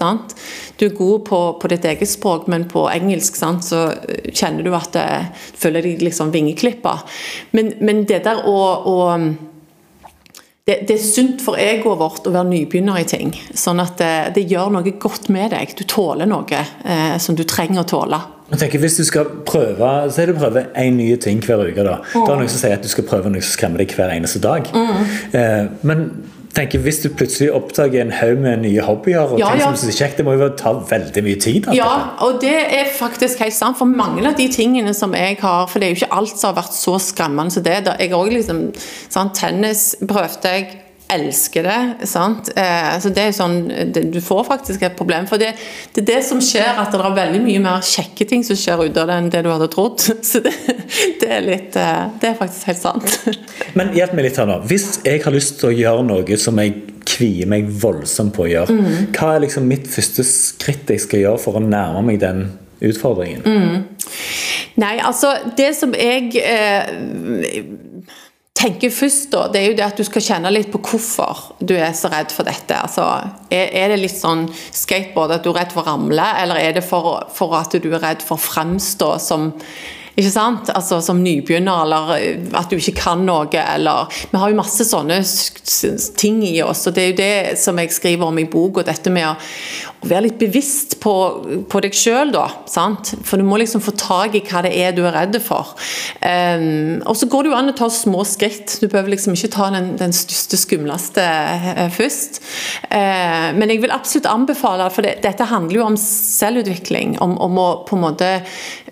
[0.79, 3.87] Du er god på, på ditt eget språk, men på engelsk sant, så
[4.31, 5.09] kjenner du at det
[5.57, 6.99] føler deg liksom vingeklippa.
[7.57, 8.97] Men, men det der å, å
[10.65, 13.33] det, det er sunt for egoet vårt å være nybegynner i ting.
[13.53, 15.75] Sånn at det, det gjør noe godt med deg.
[15.77, 18.21] Du tåler noe eh, som du trenger å tåle.
[18.49, 21.63] Jeg tenker Hvis du skal prøve så er det å prøve en ny ting hver
[21.65, 21.85] uke.
[21.85, 24.13] da er det noen som sier at du skal prøve noe som skremmer deg hver
[24.13, 24.69] eneste dag.
[25.33, 26.03] Eh, men
[26.55, 29.97] tenker hvis du plutselig oppdager en haug med nye hobbyer og Ja, ting som er
[29.97, 31.67] kjekt, Det må jo ta veldig mye tid.
[31.75, 31.89] Ja,
[32.23, 33.77] og det er faktisk helt sant.
[33.77, 36.53] For mange av de tingene som jeg har For det er jo ikke alt som
[36.53, 37.83] har vært så skremmende som det.
[37.85, 38.73] Da- Jeg har også liksom
[39.09, 40.67] sant, Tennis prøvde jeg.
[41.15, 42.07] Elsker det.
[42.11, 42.49] sant?
[42.55, 43.57] Eh, så det er jo sånn,
[43.95, 45.27] det, Du får faktisk et problem.
[45.29, 45.53] For det,
[45.95, 48.85] det er det som skjer, at det er veldig mye mer kjekke ting som skjer
[48.87, 49.99] ut av det enn det du hadde trodd.
[50.29, 50.53] Så det,
[51.21, 53.15] det er litt eh, Det er faktisk helt sant.
[53.79, 54.59] Men hjelp meg litt her nå.
[54.69, 56.75] Hvis jeg har lyst til å gjøre noe som jeg
[57.05, 59.09] kvier meg voldsomt på å gjøre, Mm.
[59.13, 62.47] hva er liksom mitt første skritt jeg skal gjøre for å nærme meg den
[62.81, 63.43] utfordringen?
[63.45, 63.83] Mm.
[64.81, 66.89] Nei, altså Det som jeg eh,
[68.55, 71.75] tenker først, da, det er jo det at du skal kjenne litt på hvorfor du
[71.75, 72.77] er så redd for dette.
[72.77, 73.03] Altså,
[73.51, 76.77] er, er det litt sånn skateboard at du er redd for å ramle, eller er
[76.77, 79.51] det for, for at du er redd for å fremstå som
[80.15, 80.71] ikke sant?
[80.75, 82.13] Altså Som nybegynner, eller
[82.55, 85.19] at du ikke kan noe, eller Vi har jo masse sånne
[86.19, 88.85] ting i oss, og det er jo det som jeg skriver om i boka.
[88.85, 89.35] Dette med å
[90.05, 91.13] være litt bevisst på,
[91.69, 92.45] på deg sjøl, da.
[92.69, 93.13] Sant?
[93.25, 95.73] For du må liksom få tak i hva det er du er redd for.
[96.21, 98.77] Um, og så går det jo an å ta små skritt.
[98.81, 102.41] Du behøver liksom ikke ta den, den største, skumleste uh, først.
[102.91, 107.17] Uh, men jeg vil absolutt anbefale, for det, dette handler jo om selvutvikling.
[107.25, 108.31] Om, om å på en måte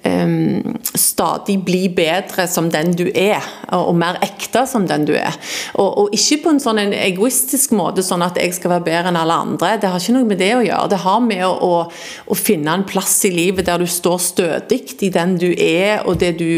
[0.03, 5.35] um, stadig bli bedre som den du er, og, mer ekte som den du er.
[5.79, 9.13] Og, og ikke på en sånn en egoistisk måte, sånn at jeg skal være bedre
[9.13, 9.75] enn alle andre.
[9.81, 10.91] Det har ikke noe med det å gjøre.
[10.93, 11.73] Det har med å, å,
[12.27, 16.19] å finne en plass i livet der du står stødig i den du er, og
[16.21, 16.49] det du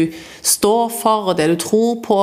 [0.46, 2.20] står for, og det du tror på.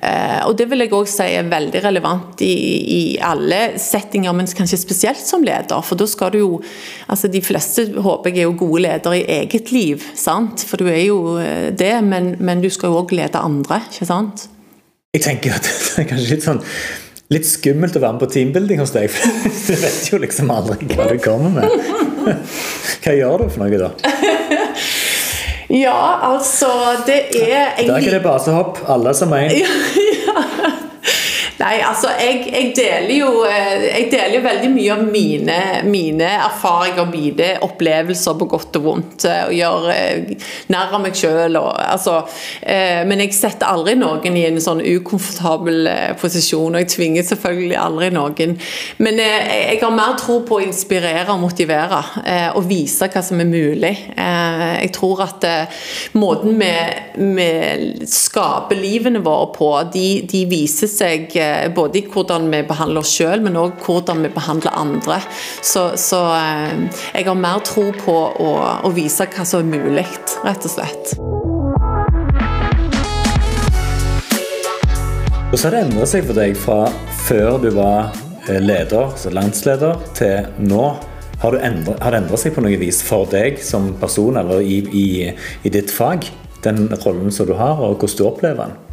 [0.00, 2.54] Uh, og det vil jeg òg si er veldig relevant i,
[2.96, 5.84] i alle settinger, men kanskje spesielt som leder.
[5.86, 6.50] For da skal du jo
[7.10, 10.59] altså De fleste håper jeg er jo gode ledere i eget liv, sant?
[10.68, 14.08] For du er jo eh, det, men, men du skal jo òg lede andre, ikke
[14.08, 14.48] sant?
[15.14, 16.64] Jeg tenker at det er kanskje litt sånn
[17.30, 19.22] Litt skummelt å være med på teambuilding hos deg, for
[19.68, 21.92] du vet jo liksom aldri hva du kommer med.
[23.04, 23.90] Hva gjør du for noe, da?
[25.70, 25.94] Ja,
[26.26, 26.68] altså
[27.06, 29.54] Det er Da er det basehopp, alle som en.
[31.60, 36.28] Nei, altså, jeg, jeg, deler jo, eh, jeg deler jo veldig mye av mine, mine
[36.46, 39.26] erfaringer og mine opplevelser på godt og vondt.
[39.28, 41.58] eh, Og gjør eh, narr av meg sjøl.
[41.60, 42.14] Altså,
[42.64, 45.90] eh, men jeg setter aldri noen i en sånn ukomfortabel
[46.22, 46.78] posisjon.
[46.78, 48.56] Og jeg tvinger selvfølgelig aldri noen.
[49.04, 52.00] Men jeg har mer tro på å inspirere og motivere.
[52.56, 53.92] Og vise hva som er mulig.
[54.16, 55.44] Jeg tror at
[56.16, 56.72] måten vi,
[57.36, 61.28] vi skaper livene våre på, de, de viser seg
[61.74, 65.20] både i hvordan vi behandler oss sjøl, men òg hvordan vi behandler andre.
[65.62, 68.50] Så, så eh, jeg har mer tro på å,
[68.86, 70.06] å vise hva som er mulig,
[70.46, 71.14] rett og slett.
[75.50, 76.80] Hvordan har det endret seg for deg fra
[77.24, 78.12] før du var
[78.46, 80.84] eh, leder, så landsleder, til nå?
[81.40, 84.82] Har, endret, har det endret seg på noe vis for deg som person eller i,
[84.92, 85.08] i,
[85.64, 86.28] i ditt fag?
[86.62, 88.89] Den rollen som du har, og hvordan du opplever den?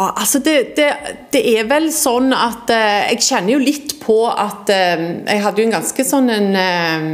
[0.00, 0.88] Ja, altså det, det,
[1.28, 5.60] det er vel sånn at eh, Jeg kjenner jo litt på at eh, Jeg hadde
[5.60, 7.08] jo en ganske sånn en eh,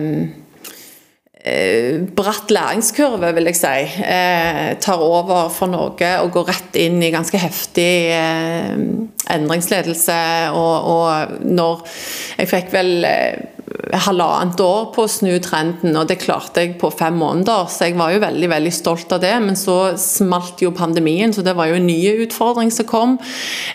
[1.42, 4.04] eh, bratt læringskurve, vil jeg si.
[4.06, 8.78] Eh, tar over for Norge og går rett inn i ganske heftig eh,
[9.34, 10.20] endringsledelse.
[10.54, 11.82] Og, og når
[12.38, 13.08] Jeg fikk vel
[13.92, 17.66] halvannet år på å snu trenden, og det klarte jeg på fem måneder.
[17.70, 19.32] Så jeg var jo veldig veldig stolt av det.
[19.42, 23.16] Men så smalt jo pandemien, så det var jo en ny utfordring som kom.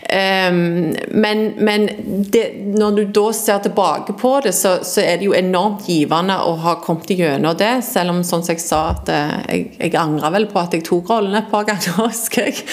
[0.08, 1.88] Um, men, men
[2.32, 2.46] det,
[2.78, 6.56] når du da ser tilbake på det, så, så, er det jo enormt givende å
[6.64, 7.74] ha kommet gjennom det.
[7.86, 10.86] Selv om sånn som jeg sa at eh, jeg, jeg angrer vel på at jeg
[10.88, 12.64] tok rollen et par ganger, husker jeg.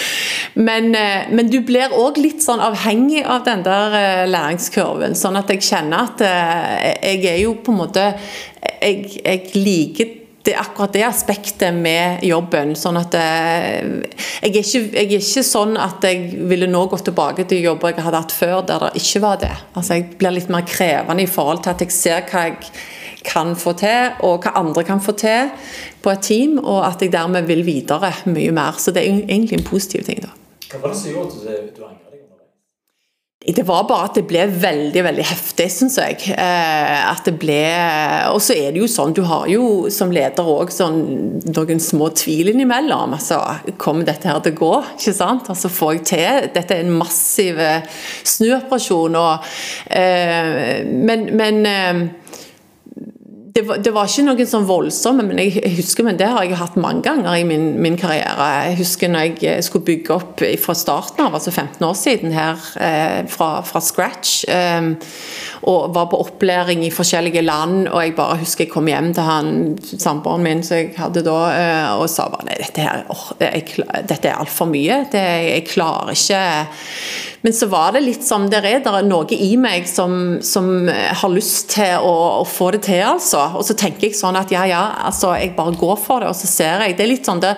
[0.58, 5.18] Men, uh, men du blir òg litt sånn avhengig av den der uh, læringskurven.
[5.18, 8.06] Sånn at jeg kjenner at uh, jeg er jo på en måte
[8.78, 10.14] Jeg, jeg liker
[10.48, 12.72] det akkurat det aspektet med jobben.
[12.78, 13.82] sånn at jeg
[14.40, 18.06] er, ikke, jeg er, ikke, sånn at jeg ville nå gått tilbake til jobber jeg
[18.06, 19.52] hadde hatt før der det ikke var det.
[19.74, 22.72] Altså Jeg blir litt mer krevende i forhold til at jeg ser hva jeg
[23.28, 25.50] kan få til, og hva andre kan få til
[26.00, 28.78] på et team, og at jeg dermed vil videre mye mer.
[28.80, 30.22] Så det er egentlig en positiv ting.
[30.22, 30.32] da.
[30.70, 32.07] Hva var det som gjorde at du angret?
[33.38, 36.32] Det var bare at det ble veldig veldig heftig, syns jeg.
[36.32, 37.60] Eh, at det ble
[38.32, 40.98] Og så er det jo sånn, du har jo som leder òg sånn
[41.46, 43.14] noen små tvil innimellom.
[43.14, 43.38] Altså,
[43.78, 44.72] kommer dette her til å gå?
[44.98, 45.46] Ikke sant?
[45.54, 46.50] Altså, får jeg til?
[46.56, 47.86] Dette er en massiv eh,
[48.26, 49.20] snuoperasjon.
[49.22, 49.46] Og,
[49.86, 52.02] eh, men, men eh,
[53.54, 56.58] det var, det var, ikke noen sånn voldsomme, men jeg, husker, men det har jeg
[56.58, 58.48] hatt mange ganger i min, min, karriere.
[58.68, 62.34] Jeg husker når jeg eh, skulle bygge opp fra starten av, altså 15 år siden
[62.34, 64.42] her, eh, fra, fra, scratch.
[64.52, 64.90] Eh,
[65.68, 69.26] og var på opplæring i forskjellige land, og jeg bare husker jeg kom hjem til
[69.26, 69.54] han
[69.88, 73.64] samboeren min som jeg hadde da, eh, og sa bare nei, dette, her, oh, jeg,
[74.10, 75.04] dette er altfor mye.
[75.12, 76.42] Det, jeg klarer ikke
[77.42, 81.70] men så var det litt som det er, noe i meg som, som har lyst
[81.76, 83.44] til å, å, få det til, altså.
[83.58, 86.38] Og så tenker jeg sånn at ja, ja, altså, jeg bare går for det, og
[86.38, 86.96] så ser jeg.
[86.98, 87.54] Det er litt sånn det,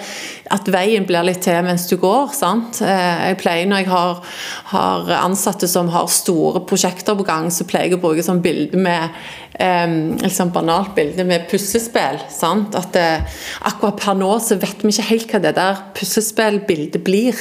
[0.53, 2.33] at veien blir litt til mens du går.
[2.37, 2.83] sant?
[2.85, 4.33] Eh, jeg pleier Når jeg har,
[4.75, 8.81] har ansatte som har store prosjekter på gang, så pleier jeg å bruke sånn bilde
[8.81, 9.15] med
[9.61, 12.21] um, liksom banalt bilde med puslespill.
[12.33, 12.75] sant?
[12.79, 17.39] At uh, Akkurat per nå så vet vi ikke helt hva det der puslespillbildet blir,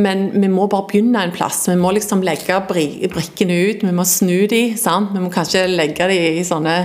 [0.00, 1.64] men vi må bare begynne en plass.
[1.68, 5.14] Vi må liksom legge brikkene ut, vi må snu de, sant?
[5.14, 6.80] Vi må kanskje legge de i sånne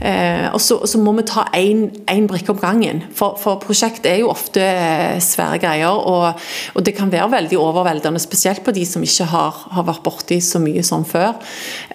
[0.00, 3.04] Eh, og, så, så, må vi ta én brikke om gangen.
[3.16, 5.94] For, for prosjekt er jo ofte eh, svære greier.
[5.94, 6.42] Og,
[6.74, 10.40] og, det kan være veldig overveldende, spesielt på de som ikke har, har vært borti
[10.42, 11.36] så mye som før.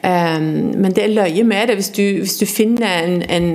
[0.01, 1.77] Eh, men det er løye med det.
[1.81, 3.53] Hvis du, hvis du finner en, en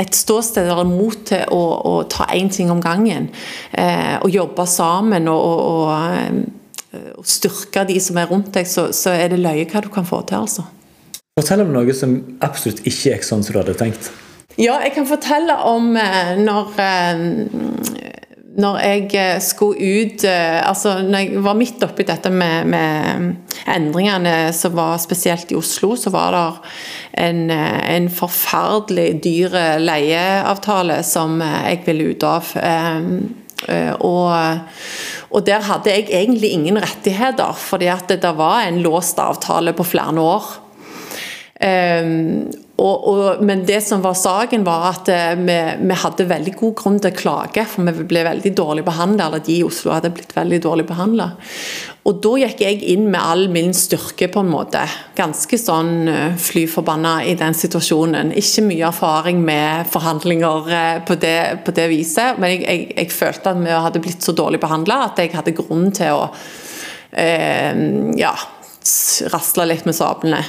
[0.00, 3.28] et ståsted eller mot til å, å ta én ting om gangen.
[3.76, 6.59] Eh, og jobbe sammen og, og, og,
[6.92, 10.08] eh, styrke de som er rundt deg, så, så er det løye hva du kan
[10.08, 10.42] få til.
[10.42, 10.66] altså.
[11.38, 14.10] Fortell om noe som absolutt ikke gikk sånn som du hadde tenkt.
[14.58, 17.26] Ja, jeg kan fortelle om eh, når eh,
[18.60, 24.74] når jeg skulle ut altså når jeg var midt oppi dette med, med endringene som
[24.74, 26.42] var spesielt i Oslo, så var det
[27.22, 32.50] en, en forferdelig dyr leieavtale som jeg ville ut av.
[33.68, 34.30] Og,
[35.30, 39.84] og, der hadde jeg egentlig ingen rettigheter, fordi at det var en låst avtale på
[39.84, 40.46] flere år.
[41.60, 42.48] Um,
[42.80, 46.74] og, og, men det som var saken, var at uh, vi, vi, hadde veldig god
[46.78, 50.12] grunn til å klage, for vi ble veldig dårlig behandla, eller de i Oslo hadde
[50.16, 51.30] blitt veldig dårlig behandla.
[52.08, 54.86] Og da gikk jeg inn med all min styrke, på en måte.
[55.18, 58.32] Ganske sånn uh, fly forbanna i den situasjonen.
[58.40, 63.12] Ikke mye erfaring med forhandlinger uh, på, det, på, det, viset, men jeg, jeg, jeg,
[63.12, 66.26] følte at vi hadde blitt så dårlig behandla at jeg hadde grunn til å
[67.10, 68.30] ja,
[69.32, 70.40] rasla litt med sablene.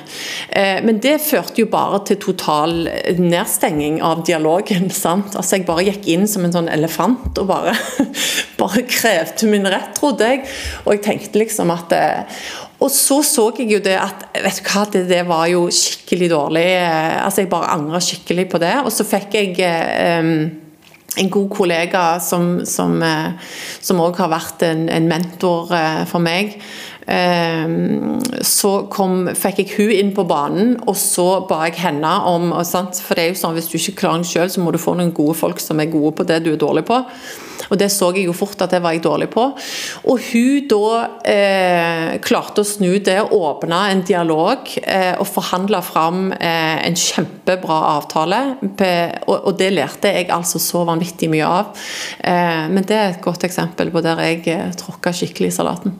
[0.49, 2.87] Eh, men det førte jo bare til total
[3.19, 4.89] nedstenging av dialogen.
[4.91, 5.35] sant?
[5.35, 7.75] Altså Jeg bare gikk inn som en sånn elefant og bare,
[8.61, 10.43] bare krevde min rett, trodde jeg.
[10.85, 12.43] Og jeg tenkte liksom at eh,
[12.81, 16.31] og så så jeg jo det at vet du hva, det, det var jo skikkelig
[16.31, 16.65] dårlig.
[16.79, 18.73] Eh, altså Jeg bare angra skikkelig på det.
[18.81, 19.53] Og så fikk jeg
[20.17, 20.49] um,
[21.21, 25.75] en god kollega som òg har vært en, en mentor
[26.09, 26.55] for meg.
[27.11, 32.51] Ehm, så kom, fikk jeg hun inn på banen, og så ba jeg henne om
[32.53, 34.95] For det er jo sånn, Hvis du ikke klarer det selv, så må du få
[34.95, 37.01] noen gode folk som er gode på det du er dårlig på.
[37.69, 39.43] Og det så jeg jo fort at det var jeg dårlig på.
[40.09, 40.87] Og hun da
[41.27, 47.79] eh, klarte å snu det, åpne en dialog eh, og forhandle fram eh, en kjempebra
[47.95, 48.41] avtale.
[48.65, 51.83] Og, og, det lærte jeg altså så vanvittig mye av.
[52.19, 55.99] Eh, men det er et godt eksempel på der jeg eh, tråkka skikkelig i salaten.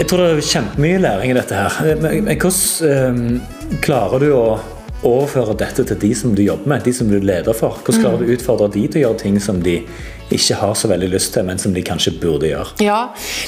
[0.00, 1.74] Jeg tror det er kjempemye læring i dette her.
[2.00, 4.44] Men men hvordan um, klarer du å
[5.04, 7.76] overføre dette til de som du jobber med, de som du er leder for?
[7.84, 9.82] Hvordan klarer du å utfordre de til å gjøre ting som de
[10.36, 12.76] ikke har så veldig lyst til, men som de kanskje burde gjøre?
[12.84, 13.00] Ja,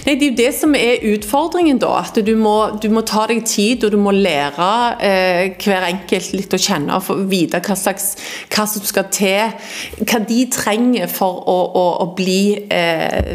[0.06, 1.92] Nei, Det er jo det som er utfordringen, da.
[2.02, 4.68] At du må, du må ta deg tid, og du må lære
[5.02, 8.12] eh, hver enkelt litt å kjenne og vite hva, slags,
[8.52, 9.54] hva som skal til.
[10.02, 13.34] Hva de trenger for å, å, å bli eh,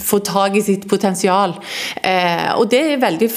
[0.00, 1.52] Få tak i sitt potensial.
[2.02, 3.28] Eh, og det er veldig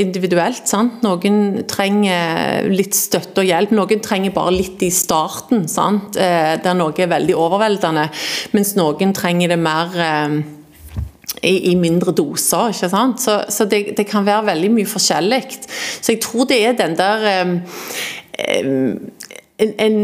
[0.00, 0.62] individuelt.
[0.68, 1.02] sant?
[1.04, 3.74] Noen trenger litt støtte og hjelp.
[3.76, 6.16] Noen trenger bare litt i starten, sant?
[6.20, 8.06] Eh, der noe er veldig overveldende.
[8.66, 10.32] Mens noen trenger det mer eh,
[11.46, 12.72] i, i mindre doser.
[12.74, 13.22] ikke sant?
[13.22, 15.44] Så, så det, det kan være veldig mye forskjellig.
[16.00, 17.52] Så jeg tror det er den der eh,
[18.42, 18.72] eh,
[19.62, 20.00] en, en,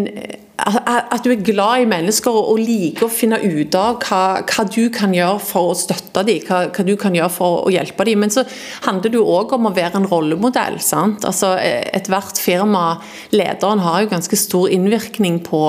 [0.63, 4.67] at at du er glad i mennesker og, liker å finne ut av hva, hva
[4.71, 8.07] du kan gjøre for å støtte dem, hva, hva du kan gjøre for å hjelpe
[8.07, 8.23] dem.
[8.23, 8.47] Men så
[8.87, 10.79] handler det jo òg om å være en rollemodell.
[10.79, 11.27] sant?
[11.27, 13.01] Altså Ethvert firma,
[13.35, 15.67] lederen har jo ganske stor innvirkning på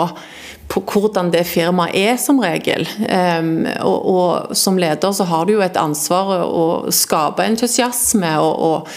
[0.71, 2.87] på hvordan det firmaet er, som regel.
[3.85, 8.89] Og, og som leder så har du jo et ansvar å skape entusiasme og, og,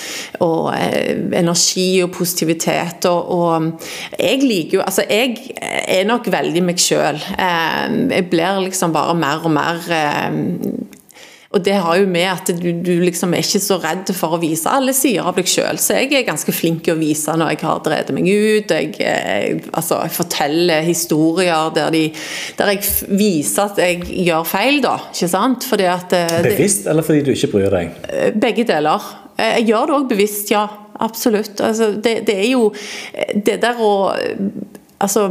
[0.47, 3.09] og eh, energi og positivitet.
[3.11, 3.73] Og,
[4.17, 7.19] jeg liker jo Altså, jeg er nok veldig meg sjøl.
[7.37, 9.89] Jeg blir liksom bare mer og mer
[11.55, 14.41] og det har jo med at du, du liksom er ikke så redd for å
[14.43, 15.79] vise alle sider av deg sjøl.
[15.81, 18.75] Så jeg er ganske flink til å vise når jeg har drevet meg ut.
[18.75, 22.03] Jeg, jeg, altså, jeg forteller historier der, de,
[22.59, 22.83] der jeg
[23.17, 24.97] viser at jeg gjør feil, da.
[25.13, 25.67] Ikke sant?
[25.71, 27.95] Fordi at eh, Bevisst, eller fordi du ikke bryr deg?
[28.43, 29.07] begge deler.
[29.39, 30.67] Eh, Jeg gjør det òg bevisst, ja.
[30.97, 31.61] Absolutt.
[31.61, 32.71] Altså, det, det er jo
[33.45, 33.93] det der å
[34.97, 35.27] Altså,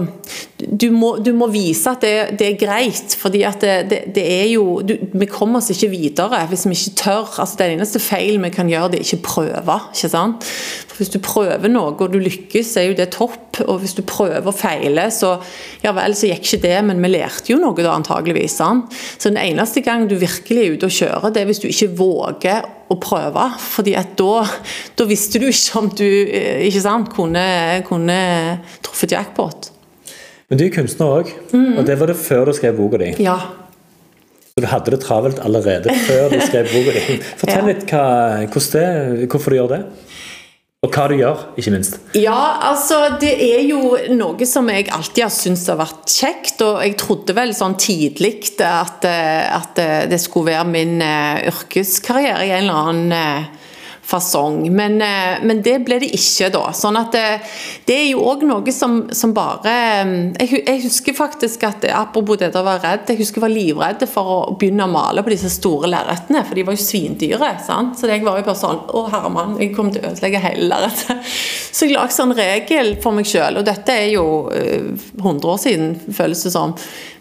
[0.61, 4.49] du må, du må vise at det, det er greit, fordi det, det, det er
[4.51, 7.32] jo du, Vi kommer oss ikke videre hvis vi ikke tør.
[7.41, 9.80] altså Den eneste feil vi kan gjøre, det er ikke prøve.
[9.89, 10.45] ikke sant?
[10.45, 13.63] For Hvis du prøver noe og du lykkes, er jo det topp.
[13.66, 15.38] Og hvis du prøver og feiler, så
[15.84, 18.59] ja vel, så gikk ikke det, men vi lærte jo noe da antageligvis.
[18.61, 18.93] sant?
[19.18, 21.93] Så den eneste gang du virkelig er ute og kjører, det er hvis du ikke
[21.97, 23.45] våger å prøve.
[23.59, 24.45] fordi at da,
[24.97, 27.45] da visste du ikke om du eh, ikke sant, kunne,
[27.88, 28.17] kunne
[28.86, 29.71] truffet jackpot.
[30.49, 33.13] Men du er kunstner òg, og det var det før du skrev boka di.
[33.25, 33.39] Ja.
[34.55, 37.17] Så du hadde det travelt allerede før du skrev boka di.
[37.41, 37.65] Fortell Ja.
[37.71, 38.03] litt hva,
[38.45, 38.86] det,
[39.31, 39.81] hvorfor du gjør det.
[40.86, 41.97] Og hva du gjør, ikke minst.
[42.13, 46.61] Ja, altså det er jo noe som jeg alltid har syntes har vært kjekt.
[46.61, 51.47] Og jeg trodde vel sånn tidlig at, eh, at eh, det skulle være min eh,
[51.49, 53.61] yrkeskarriere i en eller annen
[54.05, 54.75] fasong.
[54.75, 56.69] Men, eh, men det ble det ikke, da.
[56.77, 57.25] Sånn at det,
[57.87, 62.37] det er jo òg noe som, som bare eh, jeg, jeg husker faktisk at Apropos
[62.39, 65.31] det å være redd, jeg husker jeg var livredd for å begynne å male på
[65.33, 67.51] disse store lerretene, for de var jo svindyre.
[67.65, 67.97] sant?
[67.99, 71.33] Så jeg var jo bare sånn Å, herremann, jeg kommer til å ødelegge hele lerretet.
[71.75, 74.25] Så jeg lagde sånn regel for meg sjøl, og dette er jo
[74.55, 76.75] eh, 100 år siden, føles det som.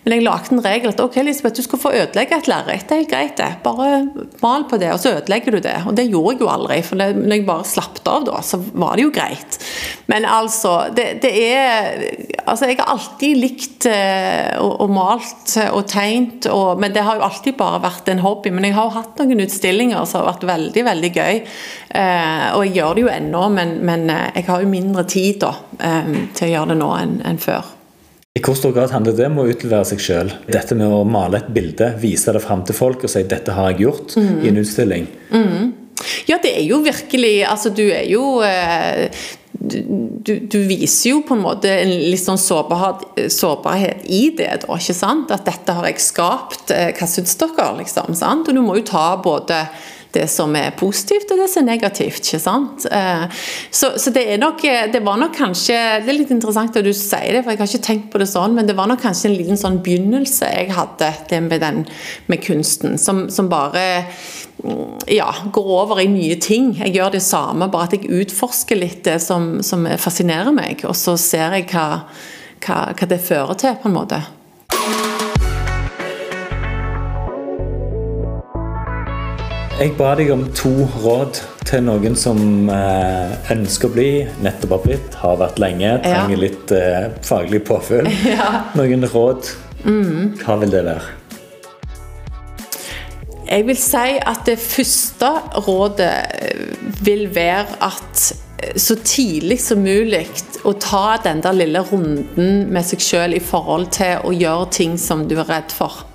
[0.04, 2.84] Men jeg lagde en regel at ok, Lisbeth, du skal få ødelegge et lerret.
[2.84, 3.48] Det er helt greit, det.
[3.64, 4.02] Bare
[4.42, 5.76] mal på det, og så ødelegger du det.
[5.88, 8.60] Og det gjorde jeg jo aldri, for det, når jeg bare slappet av da, så
[8.60, 9.58] var det jo greit.
[10.12, 12.02] Men altså, det, det er
[12.44, 17.16] Altså, jeg har alltid likt eh, og, og malt og tegnet, og, men det har
[17.16, 18.52] jo alltid bare vært en hobby.
[18.52, 21.40] Men jeg har jo hatt noen utstillinger som har vært veldig, veldig gøy.
[21.94, 25.40] Eh, og jeg gjør det jo ennå, men, men eh, jeg har jo mindre tid
[25.46, 27.73] da, eh, til å gjøre det nå enn enn før.
[28.34, 30.32] I hvor stor grad handler det om å utlevere seg sjøl?
[30.50, 33.70] Dette med å male et bilde, vise det fram til folk og si 'dette har
[33.70, 35.06] jeg gjort' i en utstilling.
[36.26, 39.08] Ja, det er jo virkelig Altså, du er jo eh,
[39.54, 39.78] du,
[40.26, 44.74] du, du viser jo på en måte en litt sånn sårbarhet, sårbarhet i det, da,
[44.82, 45.30] ikke sant?
[45.30, 46.70] At dette har jeg skapt.
[46.74, 48.14] eh, Hva syns dere, liksom?
[48.18, 48.48] sant?
[48.48, 49.68] Og du må jo ta både
[50.14, 52.22] det som er positivt og det som er negativt.
[52.24, 52.86] ikke sant?
[52.90, 53.26] Eh,
[53.70, 56.92] Så, så det er nok Det var nok kanskje Det er litt interessant at du
[56.92, 59.30] sier det, for jeg har ikke tenkt på det sånn, men det var nok kanskje
[59.30, 61.84] en liten sånn begynnelse jeg hadde, det med den
[62.26, 64.04] med kunsten, som, som bare
[64.62, 66.72] mm, ja, går over i nye ting.
[66.78, 70.96] Jeg gjør det samme, bare at jeg utforsker litt det som, som fascinerer meg, og
[70.98, 72.04] så ser jeg hva,
[72.64, 74.22] hva, hva det fører til, på en måte.
[79.84, 80.70] Jeg ba deg om to
[81.02, 82.38] råd til noen som
[82.72, 84.06] eh, ønsker å bli,
[84.40, 88.08] nettopp har blitt, har vært lenge, trenger litt eh, faglig påfyll.
[88.78, 89.50] Noen råd.
[90.40, 91.04] Hva vil det være?
[93.50, 95.34] Jeg vil si at det første
[95.68, 96.64] rådet eh,
[97.04, 98.24] vil være at
[98.64, 100.24] eh, så tidlig som mulig
[100.64, 104.96] å ta den der lille runden med seg sjøl i forhold til å gjøre ting
[104.96, 106.06] som du er redd for.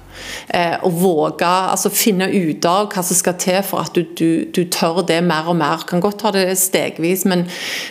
[0.49, 4.49] Eh, og våge altså finne ut av hva som skal til for at du, du,
[4.55, 5.85] du tør det mer og mer.
[5.89, 7.45] Kan godt ta det stegvis, men,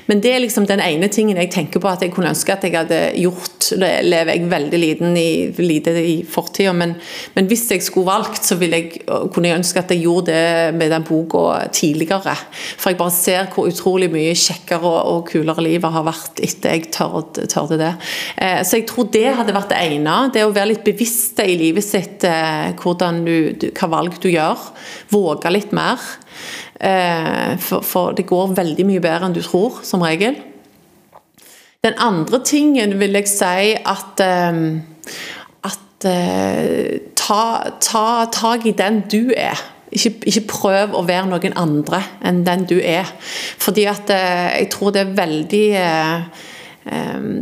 [0.09, 2.67] men, det er liksom den ene tingen jeg tenker på at jeg kunne ønske at
[2.67, 3.71] jeg hadde gjort.
[3.79, 6.97] Det lever jeg veldig liten i, lite i fortida, men,
[7.37, 10.93] men, hvis jeg skulle valgt, så jeg, kunne jeg ønske at jeg gjorde det med
[10.93, 12.35] den boka tidligere.
[12.79, 16.75] For jeg bare ser hvor utrolig mye kjekkere og, og kulere livet har vært etter
[16.75, 17.93] jeg tørde, tørde det.
[18.37, 20.17] Eh, så jeg tror det hadde vært det ene.
[20.35, 22.75] Det å være litt bevisst i livet sitt eh,
[23.25, 24.59] du, hva valg du gjør.
[25.11, 25.99] Våge litt mer.
[26.81, 30.39] Eh, for, for, det går veldig mye bedre enn du tror, som regel.
[31.85, 34.63] Den andre tingen vil jeg si at eh,
[35.69, 36.05] at
[37.19, 37.43] ta,
[37.83, 39.59] ta tak i den du er.
[39.91, 43.09] Ikke, ikke, prøv å være noen andre enn den du er.
[43.59, 45.65] Fordi at jeg tror det er veldig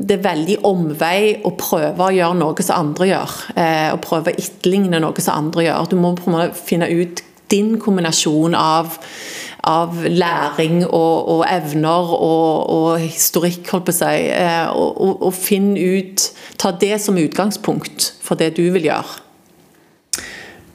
[0.06, 3.34] det er veldig omvei å prøve å gjøre noe som andre gjør.
[3.54, 5.90] Eh, å prøve å etterligne noe som andre gjør.
[5.90, 6.14] Du må
[6.56, 7.22] finne ut
[7.52, 8.96] din kombinasjon av,
[9.70, 14.14] av læring og, og evner og, og, historikk, holdt på å si.
[14.34, 19.20] Eh, og, og, og finn ut Ta det som utgangspunkt for det du vil gjøre.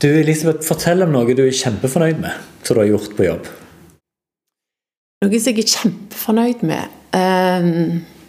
[0.01, 3.49] Du Elisabeth, Fortell om noe du er kjempefornøyd med, som du har gjort på jobb.
[5.25, 6.97] Noe som jeg er kjempefornøyd med?
[7.17, 8.20] Um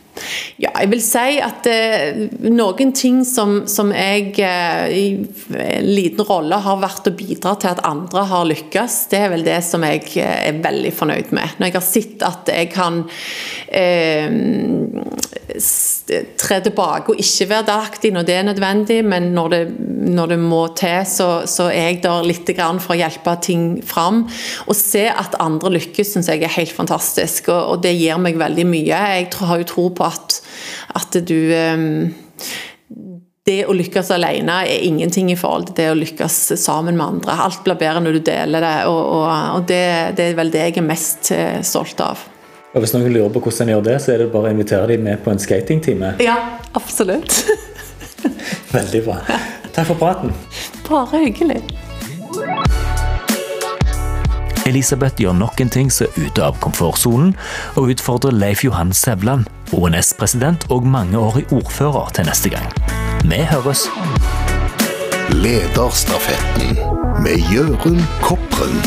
[0.59, 5.05] ja, jeg vil si at eh, noen ting som, som jeg eh, i
[5.53, 9.47] en liten rolle har vært å bidra til at andre har lykkes, det er vel
[9.47, 11.59] det som jeg eh, er veldig fornøyd med.
[11.59, 13.03] Når jeg har sett at jeg kan
[13.69, 14.29] eh,
[16.39, 19.63] tre tilbake og ikke være delaktig når det er nødvendig, men når det,
[20.13, 22.51] når det må til, så, så, er jeg der litt
[22.83, 24.25] for å hjelpe ting fram.
[24.67, 28.39] Å se at andre lykkes, syns jeg er helt fantastisk, og, og, det gir meg
[28.41, 29.03] veldig mye.
[29.17, 30.41] Jeg har jo tro på at,
[30.99, 32.13] at du um,
[33.47, 37.39] det å lykkes alene er ingenting i forhold til det å lykkes sammen med andre.
[37.47, 39.27] Alt blir bedre når du deler det, og, og,
[39.57, 39.83] og det,
[40.19, 42.23] det, er vel det jeg er mest eh, stolt av.
[42.73, 44.95] Og Hvis noen lurer på hvordan en gjør det, så er det bare å invitere
[44.95, 46.15] dem med på en skatingtime.
[46.29, 46.39] Ja,
[46.79, 47.43] absolutt.
[48.73, 49.19] Veldig bra.
[49.75, 50.33] Takk for praten.
[50.87, 51.61] Bare hyggelig.
[54.67, 57.35] Elisabeth gjør nok en ting som er ute av komfortsonen,
[57.75, 62.69] og utfordrer Leif Johan Sevland, ONS-president og mangeårig ordfører, til neste gang.
[63.27, 63.89] Vi høres.
[65.33, 66.79] Lederstafetten
[67.25, 68.79] med Jørund Kopren.